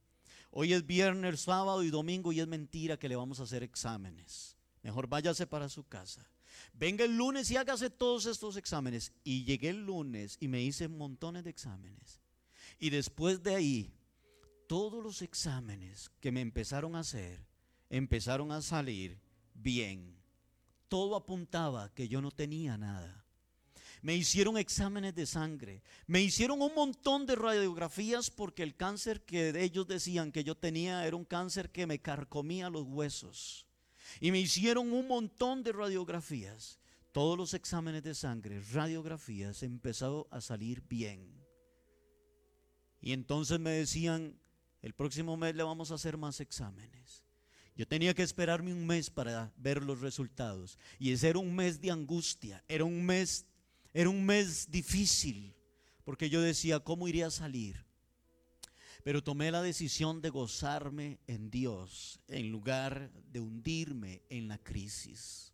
Hoy 0.53 0.73
es 0.73 0.87
viernes, 0.87 1.41
sábado 1.41 1.83
y 1.83 1.91
domingo 1.91 2.33
y 2.33 2.39
es 2.39 2.47
mentira 2.47 2.97
que 2.97 3.09
le 3.09 3.17
vamos 3.17 3.41
a 3.41 3.43
hacer 3.43 3.65
exámenes. 3.65 4.57
Mejor 4.83 5.09
váyase 5.09 5.47
para 5.49 5.69
su 5.69 5.89
casa. 5.89 6.25
Venga 6.73 7.05
el 7.05 7.17
lunes 7.17 7.51
y 7.51 7.57
hágase 7.57 7.91
todos 7.91 8.27
estos 8.27 8.57
exámenes. 8.57 9.13
Y 9.25 9.45
llegué 9.45 9.71
el 9.71 9.85
lunes 9.85 10.37
y 10.39 10.47
me 10.47 10.63
hice 10.63 10.87
montones 10.87 11.43
de 11.43 11.51
exámenes. 11.51 12.21
Y 12.79 12.91
después 12.91 13.43
de 13.43 13.57
ahí, 13.57 13.93
todos 14.69 15.03
los 15.03 15.23
exámenes 15.23 16.13
que 16.21 16.31
me 16.31 16.41
empezaron 16.41 16.95
a 16.95 17.01
hacer, 17.01 17.45
empezaron 17.91 18.53
a 18.53 18.63
salir 18.63 19.21
bien. 19.55 20.17
Todo 20.87 21.17
apuntaba 21.17 21.93
que 21.93 22.07
yo 22.07 22.23
no 22.23 22.31
tenía 22.31 22.79
nada 22.79 23.19
me 24.03 24.15
hicieron 24.15 24.57
exámenes 24.57 25.15
de 25.15 25.27
sangre, 25.27 25.83
me 26.07 26.23
hicieron 26.23 26.63
un 26.63 26.75
montón 26.75 27.27
de 27.27 27.35
radiografías 27.35 28.31
porque 28.31 28.63
el 28.63 28.77
cáncer 28.77 29.25
que 29.25 29.53
ellos 29.63 29.87
decían 29.87 30.33
que 30.33 30.45
yo 30.45 30.57
tenía 30.57 31.07
era 31.07 31.17
un 31.17 31.25
cáncer 31.25 31.71
que 31.71 31.87
me 31.87 32.01
carcomía 32.01 32.71
los 32.71 32.85
huesos. 32.85 33.67
Y 34.21 34.31
me 34.31 34.41
hicieron 34.41 34.93
un 34.93 35.07
montón 35.07 35.63
de 35.63 35.73
radiografías. 35.73 36.79
Todos 37.13 37.37
los 37.37 37.55
exámenes 37.55 38.03
de 38.03 38.15
sangre, 38.15 38.63
radiografías, 38.73 39.63
empezaron 39.63 40.25
a 40.31 40.41
salir 40.41 40.83
bien. 40.89 41.45
Y 43.01 43.13
entonces 43.13 43.59
me 43.59 43.71
decían, 43.71 44.39
el 44.83 44.95
próximo 44.95 45.37
mes 45.37 45.55
le 45.55 45.63
vamos 45.63 45.91
a 45.91 45.95
hacer 45.95 46.17
más 46.17 46.41
exámenes. 46.41 47.25
Yo 47.77 47.87
tenía 47.87 48.15
que 48.15 48.23
esperarme 48.23 48.73
un 48.73 48.87
mes 48.87 49.09
para 49.11 49.53
ver 49.57 49.83
los 49.83 50.01
resultados. 50.01 50.79
Y 50.99 51.13
ese 51.13 51.29
era 51.29 51.39
un 51.39 51.55
mes 51.55 51.81
de 51.81 51.91
angustia, 51.91 52.65
era 52.69 52.85
un 52.85 53.05
mes 53.07 53.47
era 53.93 54.11
un 54.11 54.25
mes 54.25 54.71
difícil 54.71 55.55
porque 56.05 56.31
yo 56.31 56.41
decía, 56.41 56.81
¿cómo 56.81 57.09
iría 57.09 57.27
a 57.27 57.31
salir? 57.31 57.85
Pero 59.03 59.23
tomé 59.23 59.51
la 59.51 59.63
decisión 59.63 60.21
de 60.21 60.31
gozarme 60.31 61.19
en 61.27 61.51
Dios 61.51 62.21
en 62.29 62.51
lugar 62.51 63.11
de 63.31 63.41
hundirme 63.41 64.23
en 64.29 64.49
la 64.49 64.59
crisis. 64.59 65.53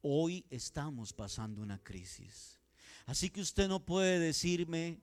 Hoy 0.00 0.44
estamos 0.50 1.12
pasando 1.12 1.60
una 1.60 1.82
crisis. 1.82 2.60
Así 3.06 3.30
que 3.30 3.40
usted 3.40 3.68
no 3.68 3.84
puede 3.84 4.18
decirme, 4.18 5.00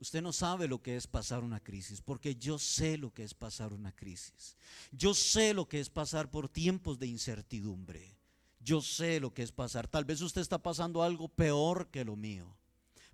usted 0.00 0.22
no 0.22 0.32
sabe 0.32 0.66
lo 0.66 0.82
que 0.82 0.96
es 0.96 1.06
pasar 1.06 1.44
una 1.44 1.60
crisis, 1.60 2.00
porque 2.00 2.34
yo 2.34 2.58
sé 2.58 2.96
lo 2.96 3.12
que 3.12 3.22
es 3.22 3.34
pasar 3.34 3.72
una 3.72 3.92
crisis. 3.92 4.56
Yo 4.90 5.14
sé 5.14 5.54
lo 5.54 5.68
que 5.68 5.78
es 5.80 5.90
pasar 5.90 6.30
por 6.30 6.48
tiempos 6.48 6.98
de 6.98 7.06
incertidumbre. 7.06 8.16
Yo 8.60 8.80
sé 8.80 9.20
lo 9.20 9.32
que 9.32 9.42
es 9.42 9.52
pasar. 9.52 9.88
Tal 9.88 10.04
vez 10.04 10.20
usted 10.20 10.40
está 10.40 10.58
pasando 10.58 11.02
algo 11.02 11.28
peor 11.28 11.90
que 11.90 12.04
lo 12.04 12.16
mío. 12.16 12.56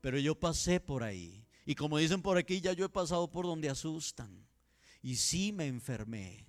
Pero 0.01 0.19
yo 0.19 0.39
pasé 0.39 0.81
por 0.81 1.03
ahí. 1.03 1.45
Y 1.65 1.75
como 1.75 1.99
dicen 1.99 2.23
por 2.23 2.39
aquí, 2.39 2.61
ya 2.61 2.73
yo 2.73 2.85
he 2.85 2.89
pasado 2.89 3.31
por 3.31 3.47
donde 3.47 3.69
asustan. 3.69 4.47
Y 5.03 5.17
sí 5.17 5.53
me 5.53 5.67
enfermé. 5.67 6.47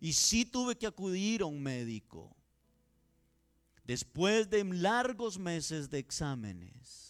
Y 0.00 0.12
sí 0.12 0.44
tuve 0.44 0.76
que 0.76 0.86
acudir 0.86 1.42
a 1.42 1.46
un 1.46 1.62
médico. 1.62 2.36
Después 3.84 4.50
de 4.50 4.64
largos 4.64 5.38
meses 5.38 5.88
de 5.90 6.00
exámenes, 6.00 7.05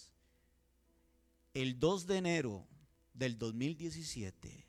el 1.63 1.79
2 1.79 2.07
de 2.07 2.17
enero 2.19 2.67
del 3.15 3.39
2017, 3.39 4.69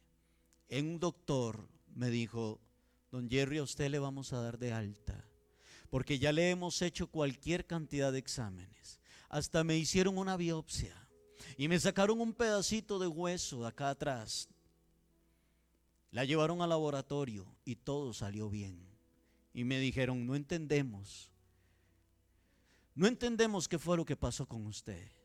un 0.71 0.99
doctor 0.99 1.69
me 1.93 2.09
dijo, 2.09 2.61
don 3.11 3.29
Jerry, 3.29 3.57
a 3.57 3.63
usted 3.63 3.89
le 3.89 3.99
vamos 3.99 4.31
a 4.31 4.41
dar 4.41 4.57
de 4.57 4.71
alta 4.71 5.27
porque 5.89 6.19
ya 6.19 6.31
le 6.31 6.49
hemos 6.49 6.81
hecho 6.81 7.07
cualquier 7.07 7.65
cantidad 7.65 8.11
de 8.11 8.19
exámenes. 8.19 8.99
Hasta 9.29 9.63
me 9.63 9.77
hicieron 9.77 10.17
una 10.17 10.37
biopsia 10.37 10.95
y 11.57 11.67
me 11.67 11.79
sacaron 11.79 12.21
un 12.21 12.33
pedacito 12.33 12.99
de 12.99 13.07
hueso 13.07 13.61
de 13.61 13.67
acá 13.67 13.89
atrás. 13.89 14.49
La 16.11 16.25
llevaron 16.25 16.61
al 16.61 16.69
laboratorio 16.69 17.53
y 17.65 17.75
todo 17.75 18.13
salió 18.13 18.49
bien. 18.49 18.87
Y 19.53 19.63
me 19.63 19.79
dijeron, 19.79 20.25
no 20.25 20.35
entendemos. 20.35 21.31
No 22.95 23.07
entendemos 23.07 23.67
qué 23.67 23.77
fue 23.77 23.97
lo 23.97 24.05
que 24.05 24.15
pasó 24.15 24.45
con 24.47 24.65
usted. 24.65 25.16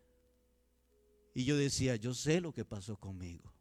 Y 1.34 1.44
yo 1.44 1.56
decía, 1.56 1.96
yo 1.96 2.14
sé 2.14 2.40
lo 2.40 2.52
que 2.52 2.64
pasó 2.64 2.96
conmigo. 2.96 3.52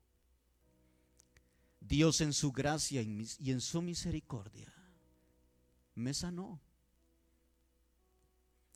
Dios 1.80 2.22
en 2.22 2.34
su 2.34 2.52
gracia 2.52 3.02
y 3.02 3.52
en 3.52 3.62
su 3.62 3.82
misericordia 3.82 4.74
me 5.96 6.14
sanó. 6.14 6.62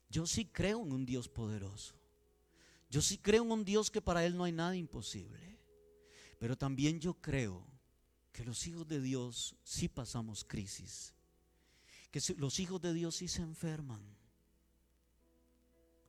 Yo 0.08 0.26
sí 0.26 0.46
creo 0.46 0.82
en 0.82 0.92
un 0.92 1.06
Dios 1.06 1.28
poderoso. 1.28 1.94
Yo 2.90 3.02
sí 3.02 3.18
creo 3.18 3.44
en 3.44 3.52
un 3.52 3.64
Dios 3.64 3.90
que 3.90 4.00
para 4.00 4.24
Él 4.24 4.36
no 4.36 4.44
hay 4.44 4.52
nada 4.52 4.76
imposible. 4.76 5.58
Pero 6.38 6.56
también 6.56 7.00
yo 7.00 7.14
creo 7.14 7.66
que 8.32 8.44
los 8.44 8.66
hijos 8.66 8.86
de 8.86 9.00
Dios 9.00 9.56
sí 9.62 9.88
pasamos 9.88 10.44
crisis. 10.44 11.14
Que 12.10 12.20
los 12.36 12.60
hijos 12.60 12.80
de 12.80 12.94
Dios 12.94 13.16
sí 13.16 13.28
se 13.28 13.42
enferman. 13.42 14.02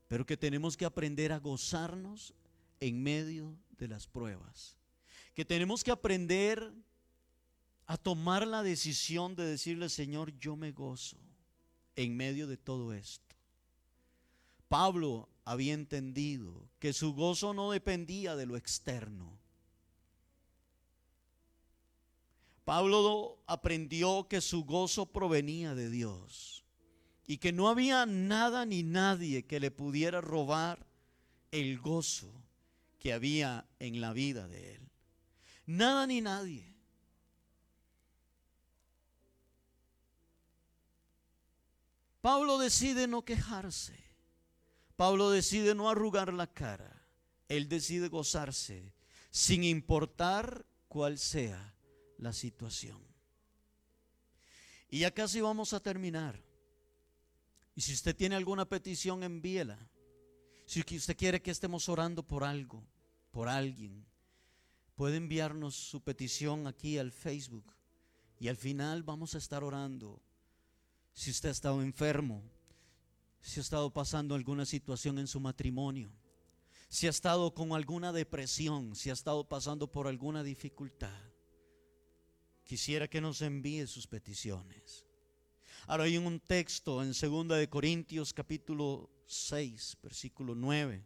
Pero 0.08 0.26
que 0.26 0.38
tenemos 0.38 0.78
que 0.78 0.86
aprender 0.86 1.32
a 1.32 1.40
gozarnos 1.40 2.34
en 2.80 3.02
medio 3.02 3.58
de 3.78 3.88
las 3.88 4.08
pruebas. 4.08 4.78
Que 5.34 5.46
tenemos 5.46 5.84
que 5.84 5.92
aprender 5.92 6.74
a 7.86 7.98
tomar 7.98 8.46
la 8.46 8.64
decisión 8.64 9.36
de 9.36 9.46
decirle, 9.46 9.90
Señor, 9.90 10.38
yo 10.40 10.56
me 10.56 10.72
gozo 10.72 11.18
en 11.96 12.16
medio 12.18 12.48
de 12.48 12.58
todo 12.58 12.94
esto. 12.94 13.36
Pablo 14.68 15.30
había 15.46 15.74
entendido 15.74 16.70
que 16.80 16.92
su 16.92 17.14
gozo 17.14 17.54
no 17.54 17.72
dependía 17.72 18.36
de 18.36 18.46
lo 18.46 18.58
externo. 18.58 19.38
Pablo 22.66 23.42
aprendió 23.48 24.28
que 24.28 24.42
su 24.42 24.66
gozo 24.66 25.06
provenía 25.06 25.74
de 25.74 25.90
Dios 25.90 26.66
y 27.26 27.38
que 27.38 27.54
no 27.54 27.70
había 27.70 28.06
nada 28.06 28.66
ni 28.66 28.84
nadie 28.84 29.46
que 29.46 29.62
le 29.62 29.72
pudiera 29.72 30.20
robar 30.20 30.86
el 31.52 31.80
gozo 31.80 32.30
que 33.00 33.14
había 33.14 33.68
en 33.80 34.02
la 34.02 34.14
vida 34.14 34.48
de 34.48 34.76
él. 34.76 34.90
Nada 35.66 36.08
ni 36.08 36.22
nadie. 36.22 36.74
Pablo 42.22 42.58
decide 42.58 43.08
no 43.08 43.24
quejarse. 43.24 43.98
Pablo 44.96 45.30
decide 45.30 45.76
no 45.76 45.90
arrugar 45.90 46.34
la 46.34 46.48
cara. 46.48 47.06
Él 47.48 47.70
decide 47.70 48.10
gozarse 48.10 48.94
sin 49.30 49.64
importar 49.64 50.66
cuál 50.88 51.18
sea 51.18 51.76
la 52.18 52.34
situación. 52.34 53.02
Y 54.90 55.00
ya 55.00 55.12
casi 55.12 55.42
vamos 55.42 55.74
a 55.74 55.80
terminar. 55.80 56.42
Y 57.76 57.82
si 57.82 57.94
usted 57.94 58.16
tiene 58.16 58.36
alguna 58.36 58.66
petición, 58.66 59.24
envíela. 59.24 59.78
Si 60.68 60.82
usted 60.82 61.16
quiere 61.16 61.42
que 61.42 61.50
estemos 61.50 61.88
orando 61.88 62.24
por 62.24 62.44
algo, 62.44 62.84
por 63.32 63.48
alguien, 63.48 64.06
puede 64.96 65.16
enviarnos 65.16 65.76
su 65.76 66.02
petición 66.02 66.68
aquí 66.68 66.98
al 66.98 67.14
Facebook. 67.14 67.74
Y 68.38 68.50
al 68.50 68.58
final 68.58 69.02
vamos 69.02 69.34
a 69.34 69.38
estar 69.38 69.64
orando. 69.64 70.22
Si 71.14 71.32
usted 71.32 71.50
ha 71.50 71.52
estado 71.54 71.82
enfermo, 71.82 72.44
si 73.42 73.62
ha 73.62 73.64
estado 73.64 73.90
pasando 73.94 74.36
alguna 74.36 74.66
situación 74.66 75.20
en 75.20 75.28
su 75.28 75.40
matrimonio, 75.40 76.12
si 76.90 77.08
ha 77.08 77.12
estado 77.12 77.54
con 77.54 77.72
alguna 77.72 78.12
depresión, 78.12 78.94
si 78.94 79.10
ha 79.10 79.14
estado 79.14 79.48
pasando 79.48 79.90
por 79.90 80.06
alguna 80.06 80.44
dificultad, 80.44 81.18
quisiera 82.66 83.08
que 83.08 83.22
nos 83.22 83.42
envíe 83.42 83.88
sus 83.88 84.06
peticiones. 84.06 85.06
Ahora 85.88 86.04
hay 86.04 86.18
un 86.18 86.42
texto 86.42 87.02
en 87.02 87.14
2 87.14 87.48
de 87.58 87.70
Corintios 87.70 88.34
capítulo 88.34 89.10
6, 89.28 89.98
versículo 90.02 90.56
9. 90.56 91.06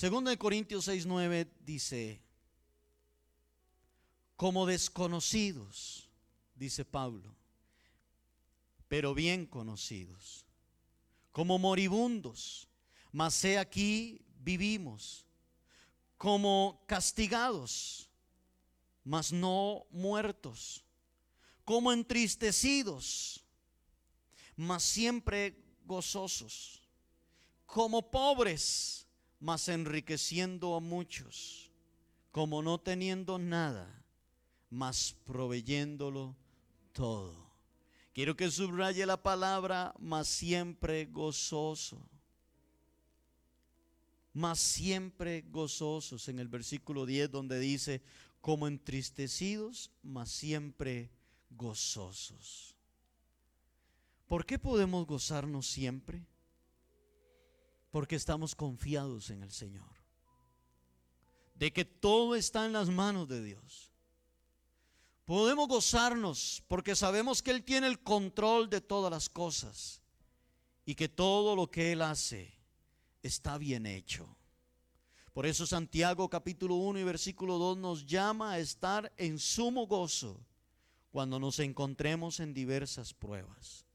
2 0.00 0.24
de 0.24 0.38
Corintios 0.38 0.84
6, 0.84 1.06
9 1.06 1.52
dice, 1.60 2.22
como 4.36 4.64
desconocidos, 4.64 6.08
dice 6.54 6.84
Pablo, 6.84 7.34
pero 8.86 9.12
bien 9.12 9.44
conocidos, 9.44 10.46
como 11.32 11.58
moribundos, 11.58 12.68
mas 13.10 13.44
he 13.44 13.58
aquí 13.58 14.24
vivimos, 14.38 15.26
como 16.16 16.84
castigados, 16.86 18.08
mas 19.04 19.32
no 19.32 19.86
muertos, 19.90 20.84
como 21.64 21.92
entristecidos, 21.92 23.44
mas 24.58 24.82
siempre 24.82 25.54
gozosos, 25.86 26.82
como 27.64 28.10
pobres, 28.10 29.06
mas 29.38 29.68
enriqueciendo 29.68 30.74
a 30.74 30.80
muchos, 30.80 31.70
como 32.32 32.60
no 32.60 32.76
teniendo 32.76 33.38
nada, 33.38 34.04
mas 34.68 35.14
proveyéndolo 35.24 36.36
todo. 36.92 37.48
Quiero 38.12 38.36
que 38.36 38.50
subraye 38.50 39.06
la 39.06 39.22
palabra, 39.22 39.94
mas 39.96 40.26
siempre 40.26 41.06
gozoso. 41.06 42.02
Mas 44.32 44.58
siempre 44.58 45.42
gozosos 45.42 46.28
en 46.28 46.40
el 46.40 46.48
versículo 46.48 47.06
10 47.06 47.30
donde 47.30 47.60
dice, 47.60 48.02
como 48.40 48.66
entristecidos, 48.66 49.92
mas 50.02 50.30
siempre 50.30 51.12
gozosos. 51.48 52.77
¿Por 54.28 54.44
qué 54.44 54.58
podemos 54.58 55.06
gozarnos 55.06 55.66
siempre? 55.66 56.26
Porque 57.90 58.16
estamos 58.16 58.54
confiados 58.54 59.30
en 59.30 59.42
el 59.42 59.50
Señor. 59.50 59.88
De 61.54 61.72
que 61.72 61.86
todo 61.86 62.36
está 62.36 62.66
en 62.66 62.74
las 62.74 62.90
manos 62.90 63.26
de 63.26 63.42
Dios. 63.42 63.90
Podemos 65.24 65.66
gozarnos 65.66 66.62
porque 66.68 66.94
sabemos 66.94 67.42
que 67.42 67.50
Él 67.50 67.64
tiene 67.64 67.86
el 67.86 68.00
control 68.00 68.68
de 68.68 68.80
todas 68.80 69.10
las 69.10 69.28
cosas 69.28 70.02
y 70.84 70.94
que 70.94 71.08
todo 71.08 71.56
lo 71.56 71.70
que 71.70 71.92
Él 71.92 72.02
hace 72.02 72.54
está 73.22 73.58
bien 73.58 73.86
hecho. 73.86 74.36
Por 75.32 75.46
eso 75.46 75.66
Santiago 75.66 76.28
capítulo 76.28 76.74
1 76.76 76.98
y 76.98 77.04
versículo 77.04 77.58
2 77.58 77.78
nos 77.78 78.06
llama 78.06 78.52
a 78.52 78.58
estar 78.58 79.12
en 79.16 79.38
sumo 79.38 79.86
gozo 79.86 80.44
cuando 81.10 81.38
nos 81.38 81.58
encontremos 81.60 82.40
en 82.40 82.52
diversas 82.52 83.14
pruebas. 83.14 83.87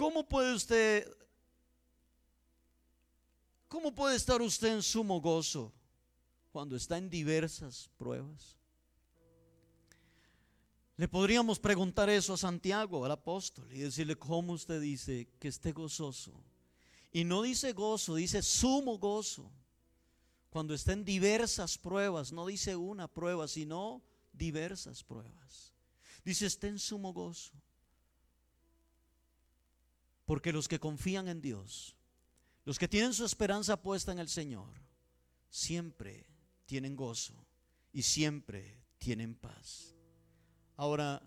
¿Cómo 0.00 0.26
puede 0.26 0.54
usted, 0.54 1.14
cómo 3.68 3.94
puede 3.94 4.16
estar 4.16 4.40
usted 4.40 4.68
en 4.68 4.82
sumo 4.82 5.20
gozo 5.20 5.74
cuando 6.52 6.74
está 6.74 6.96
en 6.96 7.10
diversas 7.10 7.90
pruebas? 7.98 8.56
Le 10.96 11.06
podríamos 11.06 11.58
preguntar 11.58 12.08
eso 12.08 12.32
a 12.32 12.38
Santiago, 12.38 13.04
al 13.04 13.10
apóstol, 13.10 13.70
y 13.74 13.80
decirle 13.80 14.16
cómo 14.16 14.54
usted 14.54 14.80
dice 14.80 15.28
que 15.38 15.48
esté 15.48 15.72
gozoso. 15.72 16.32
Y 17.12 17.24
no 17.24 17.42
dice 17.42 17.74
gozo, 17.74 18.14
dice 18.14 18.40
sumo 18.40 18.96
gozo. 18.98 19.52
Cuando 20.48 20.72
está 20.72 20.94
en 20.94 21.04
diversas 21.04 21.76
pruebas, 21.76 22.32
no 22.32 22.46
dice 22.46 22.74
una 22.74 23.06
prueba, 23.06 23.46
sino 23.46 24.02
diversas 24.32 25.04
pruebas. 25.04 25.74
Dice, 26.24 26.46
esté 26.46 26.68
en 26.68 26.78
sumo 26.78 27.12
gozo. 27.12 27.52
Porque 30.30 30.52
los 30.52 30.68
que 30.68 30.78
confían 30.78 31.26
en 31.26 31.40
Dios, 31.40 31.96
los 32.64 32.78
que 32.78 32.86
tienen 32.86 33.12
su 33.12 33.24
esperanza 33.24 33.82
puesta 33.82 34.12
en 34.12 34.20
el 34.20 34.28
Señor, 34.28 34.68
siempre 35.48 36.24
tienen 36.66 36.94
gozo 36.94 37.34
y 37.92 38.02
siempre 38.02 38.80
tienen 38.98 39.34
paz. 39.34 39.92
Ahora, 40.76 41.20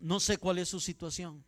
no 0.00 0.18
sé 0.18 0.38
cuál 0.38 0.58
es 0.58 0.68
su 0.70 0.80
situación. 0.80 1.44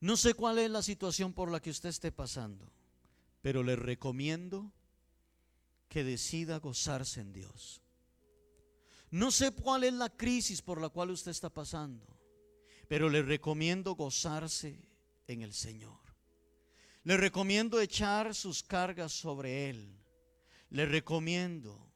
No 0.00 0.16
sé 0.16 0.32
cuál 0.32 0.60
es 0.60 0.70
la 0.70 0.80
situación 0.80 1.34
por 1.34 1.50
la 1.50 1.60
que 1.60 1.68
usted 1.68 1.90
esté 1.90 2.10
pasando, 2.10 2.72
pero 3.42 3.62
le 3.62 3.76
recomiendo 3.76 4.72
que 5.90 6.04
decida 6.04 6.58
gozarse 6.58 7.20
en 7.20 7.34
Dios. 7.34 7.81
No 9.12 9.30
sé 9.30 9.50
cuál 9.50 9.84
es 9.84 9.92
la 9.92 10.08
crisis 10.08 10.62
por 10.62 10.80
la 10.80 10.88
cual 10.88 11.10
usted 11.10 11.32
está 11.32 11.50
pasando, 11.50 12.18
pero 12.88 13.10
le 13.10 13.20
recomiendo 13.20 13.94
gozarse 13.94 14.80
en 15.26 15.42
el 15.42 15.52
Señor. 15.52 16.00
Le 17.04 17.18
recomiendo 17.18 17.78
echar 17.78 18.34
sus 18.34 18.62
cargas 18.62 19.12
sobre 19.12 19.68
Él. 19.68 19.98
Le 20.70 20.86
recomiendo 20.86 21.92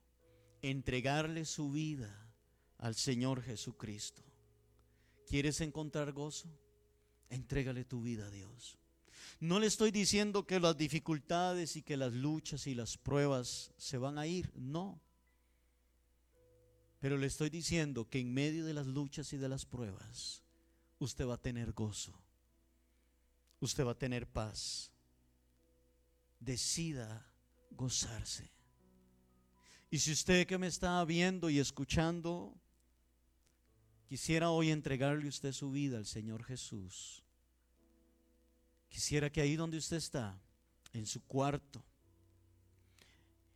entregarle 0.60 1.46
su 1.46 1.70
vida 1.70 2.34
al 2.76 2.94
Señor 2.94 3.42
Jesucristo. 3.42 4.22
¿Quieres 5.26 5.62
encontrar 5.62 6.12
gozo? 6.12 6.50
Entrégale 7.30 7.86
tu 7.86 8.02
vida 8.02 8.26
a 8.26 8.30
Dios. 8.30 8.78
No 9.40 9.58
le 9.58 9.68
estoy 9.68 9.90
diciendo 9.90 10.46
que 10.46 10.60
las 10.60 10.76
dificultades 10.76 11.76
y 11.76 11.82
que 11.82 11.96
las 11.96 12.12
luchas 12.12 12.66
y 12.66 12.74
las 12.74 12.98
pruebas 12.98 13.72
se 13.78 13.96
van 13.96 14.18
a 14.18 14.26
ir, 14.26 14.52
no. 14.54 15.00
Pero 17.06 17.18
le 17.18 17.28
estoy 17.28 17.50
diciendo 17.50 18.10
que 18.10 18.18
en 18.18 18.34
medio 18.34 18.64
de 18.64 18.74
las 18.74 18.88
luchas 18.88 19.32
y 19.32 19.36
de 19.36 19.48
las 19.48 19.64
pruebas, 19.64 20.42
usted 20.98 21.24
va 21.24 21.34
a 21.34 21.40
tener 21.40 21.72
gozo. 21.72 22.20
Usted 23.60 23.86
va 23.86 23.92
a 23.92 23.96
tener 23.96 24.26
paz. 24.26 24.90
Decida 26.40 27.24
gozarse. 27.70 28.50
Y 29.88 30.00
si 30.00 30.10
usted 30.10 30.48
que 30.48 30.58
me 30.58 30.66
está 30.66 31.04
viendo 31.04 31.48
y 31.48 31.60
escuchando, 31.60 32.60
quisiera 34.08 34.50
hoy 34.50 34.72
entregarle 34.72 35.28
usted 35.28 35.52
su 35.52 35.70
vida 35.70 35.98
al 35.98 36.06
Señor 36.06 36.42
Jesús, 36.42 37.22
quisiera 38.88 39.30
que 39.30 39.42
ahí 39.42 39.54
donde 39.54 39.76
usted 39.76 39.98
está, 39.98 40.42
en 40.92 41.06
su 41.06 41.22
cuarto, 41.22 41.84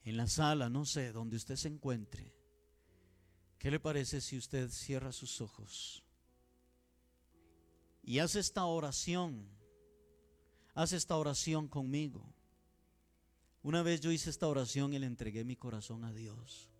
en 0.05 0.17
la 0.17 0.29
sala, 0.29 0.71
no 0.71 0.85
sé, 0.85 1.11
donde 1.11 1.37
usted 1.37 1.57
se 1.57 1.67
encuentre, 1.67 2.40
¿Qué 3.61 3.71
le 3.71 3.79
parece 3.79 4.23
si 4.23 4.39
usted 4.39 4.71
cierra 4.71 5.13
sus 5.13 5.43
ojos 5.43 6.03
y 8.03 8.19
hace 8.19 8.41
esta 8.41 8.65
oración? 8.65 9.47
Hace 10.73 10.97
esta 10.97 11.15
oración 11.15 11.69
conmigo. 11.69 12.25
Una 13.63 13.83
vez 13.83 14.01
yo 14.01 14.11
hice 14.11 14.31
esta 14.31 14.49
oración 14.49 14.95
y 14.95 14.99
le 14.99 15.05
entregué 15.05 15.45
mi 15.45 15.57
corazón 15.57 16.05
a 16.05 16.13
Dios. 16.15 16.71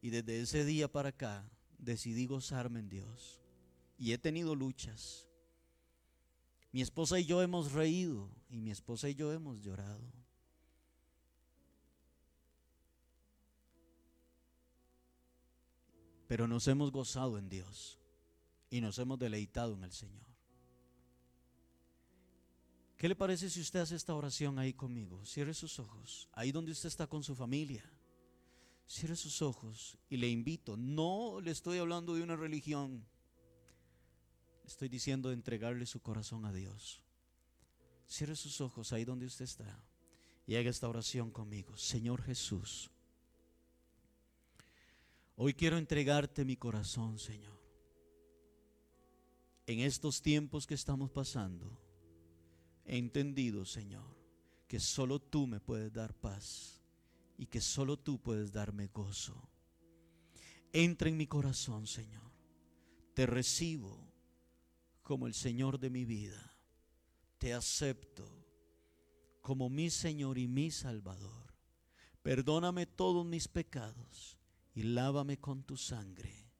Y 0.00 0.08
desde 0.08 0.40
ese 0.40 0.64
día 0.64 0.90
para 0.90 1.10
acá 1.10 1.46
decidí 1.76 2.24
gozarme 2.24 2.80
en 2.80 2.88
Dios. 2.88 3.42
Y 3.98 4.12
he 4.12 4.18
tenido 4.18 4.54
luchas. 4.54 5.28
Mi 6.70 6.80
esposa 6.80 7.20
y 7.20 7.26
yo 7.26 7.42
hemos 7.42 7.72
reído 7.72 8.30
y 8.48 8.62
mi 8.62 8.70
esposa 8.70 9.10
y 9.10 9.14
yo 9.14 9.30
hemos 9.30 9.60
llorado. 9.60 10.21
Pero 16.32 16.48
nos 16.48 16.66
hemos 16.66 16.90
gozado 16.90 17.36
en 17.36 17.50
Dios 17.50 17.98
y 18.70 18.80
nos 18.80 18.98
hemos 18.98 19.18
deleitado 19.18 19.74
en 19.74 19.84
el 19.84 19.92
Señor. 19.92 20.24
¿Qué 22.96 23.06
le 23.06 23.14
parece 23.14 23.50
si 23.50 23.60
usted 23.60 23.80
hace 23.80 23.96
esta 23.96 24.14
oración 24.14 24.58
ahí 24.58 24.72
conmigo? 24.72 25.26
Cierre 25.26 25.52
sus 25.52 25.78
ojos, 25.78 26.30
ahí 26.32 26.50
donde 26.50 26.72
usted 26.72 26.88
está 26.88 27.06
con 27.06 27.22
su 27.22 27.34
familia. 27.34 27.84
Cierre 28.88 29.14
sus 29.14 29.42
ojos 29.42 29.98
y 30.08 30.16
le 30.16 30.30
invito, 30.30 30.74
no 30.78 31.38
le 31.42 31.50
estoy 31.50 31.76
hablando 31.76 32.14
de 32.14 32.22
una 32.22 32.36
religión, 32.36 33.04
estoy 34.64 34.88
diciendo 34.88 35.28
de 35.28 35.34
entregarle 35.34 35.84
su 35.84 36.00
corazón 36.00 36.46
a 36.46 36.52
Dios. 36.54 37.02
Cierre 38.08 38.36
sus 38.36 38.62
ojos 38.62 38.94
ahí 38.94 39.04
donde 39.04 39.26
usted 39.26 39.44
está 39.44 39.84
y 40.46 40.54
haga 40.54 40.70
esta 40.70 40.88
oración 40.88 41.30
conmigo. 41.30 41.76
Señor 41.76 42.22
Jesús, 42.22 42.90
Hoy 45.44 45.54
quiero 45.54 45.76
entregarte 45.76 46.44
mi 46.44 46.56
corazón, 46.56 47.18
Señor. 47.18 47.58
En 49.66 49.80
estos 49.80 50.22
tiempos 50.22 50.68
que 50.68 50.74
estamos 50.74 51.10
pasando, 51.10 51.82
he 52.84 52.96
entendido, 52.96 53.64
Señor, 53.64 54.16
que 54.68 54.78
solo 54.78 55.18
tú 55.18 55.48
me 55.48 55.58
puedes 55.58 55.92
dar 55.92 56.14
paz 56.14 56.80
y 57.36 57.46
que 57.46 57.60
solo 57.60 57.98
tú 57.98 58.22
puedes 58.22 58.52
darme 58.52 58.86
gozo. 58.86 59.50
Entra 60.72 61.08
en 61.08 61.16
mi 61.16 61.26
corazón, 61.26 61.88
Señor. 61.88 62.30
Te 63.12 63.26
recibo 63.26 63.98
como 65.02 65.26
el 65.26 65.34
Señor 65.34 65.80
de 65.80 65.90
mi 65.90 66.04
vida. 66.04 66.56
te 67.38 67.52
acepto 67.52 68.46
como 69.40 69.68
mi 69.68 69.90
Señor 69.90 70.38
y 70.38 70.46
mi 70.46 70.70
Salvador. 70.70 71.52
Perdóname 72.22 72.86
todos 72.86 73.26
mis 73.26 73.48
pecados 73.48 74.38
y 74.74 74.82
lávame 74.82 75.38
con 75.38 75.64
tu 75.64 75.76
sangre. 75.76 76.50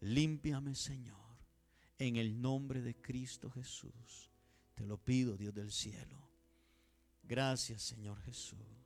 Límpiame, 0.00 0.74
Señor, 0.74 1.38
en 1.98 2.16
el 2.16 2.40
nombre 2.40 2.82
de 2.82 2.94
Cristo 2.94 3.50
Jesús. 3.50 4.30
Te 4.74 4.84
lo 4.84 4.98
pido, 4.98 5.36
Dios 5.36 5.54
del 5.54 5.72
cielo. 5.72 6.28
Gracias, 7.22 7.82
Señor 7.82 8.20
Jesús. 8.22 8.83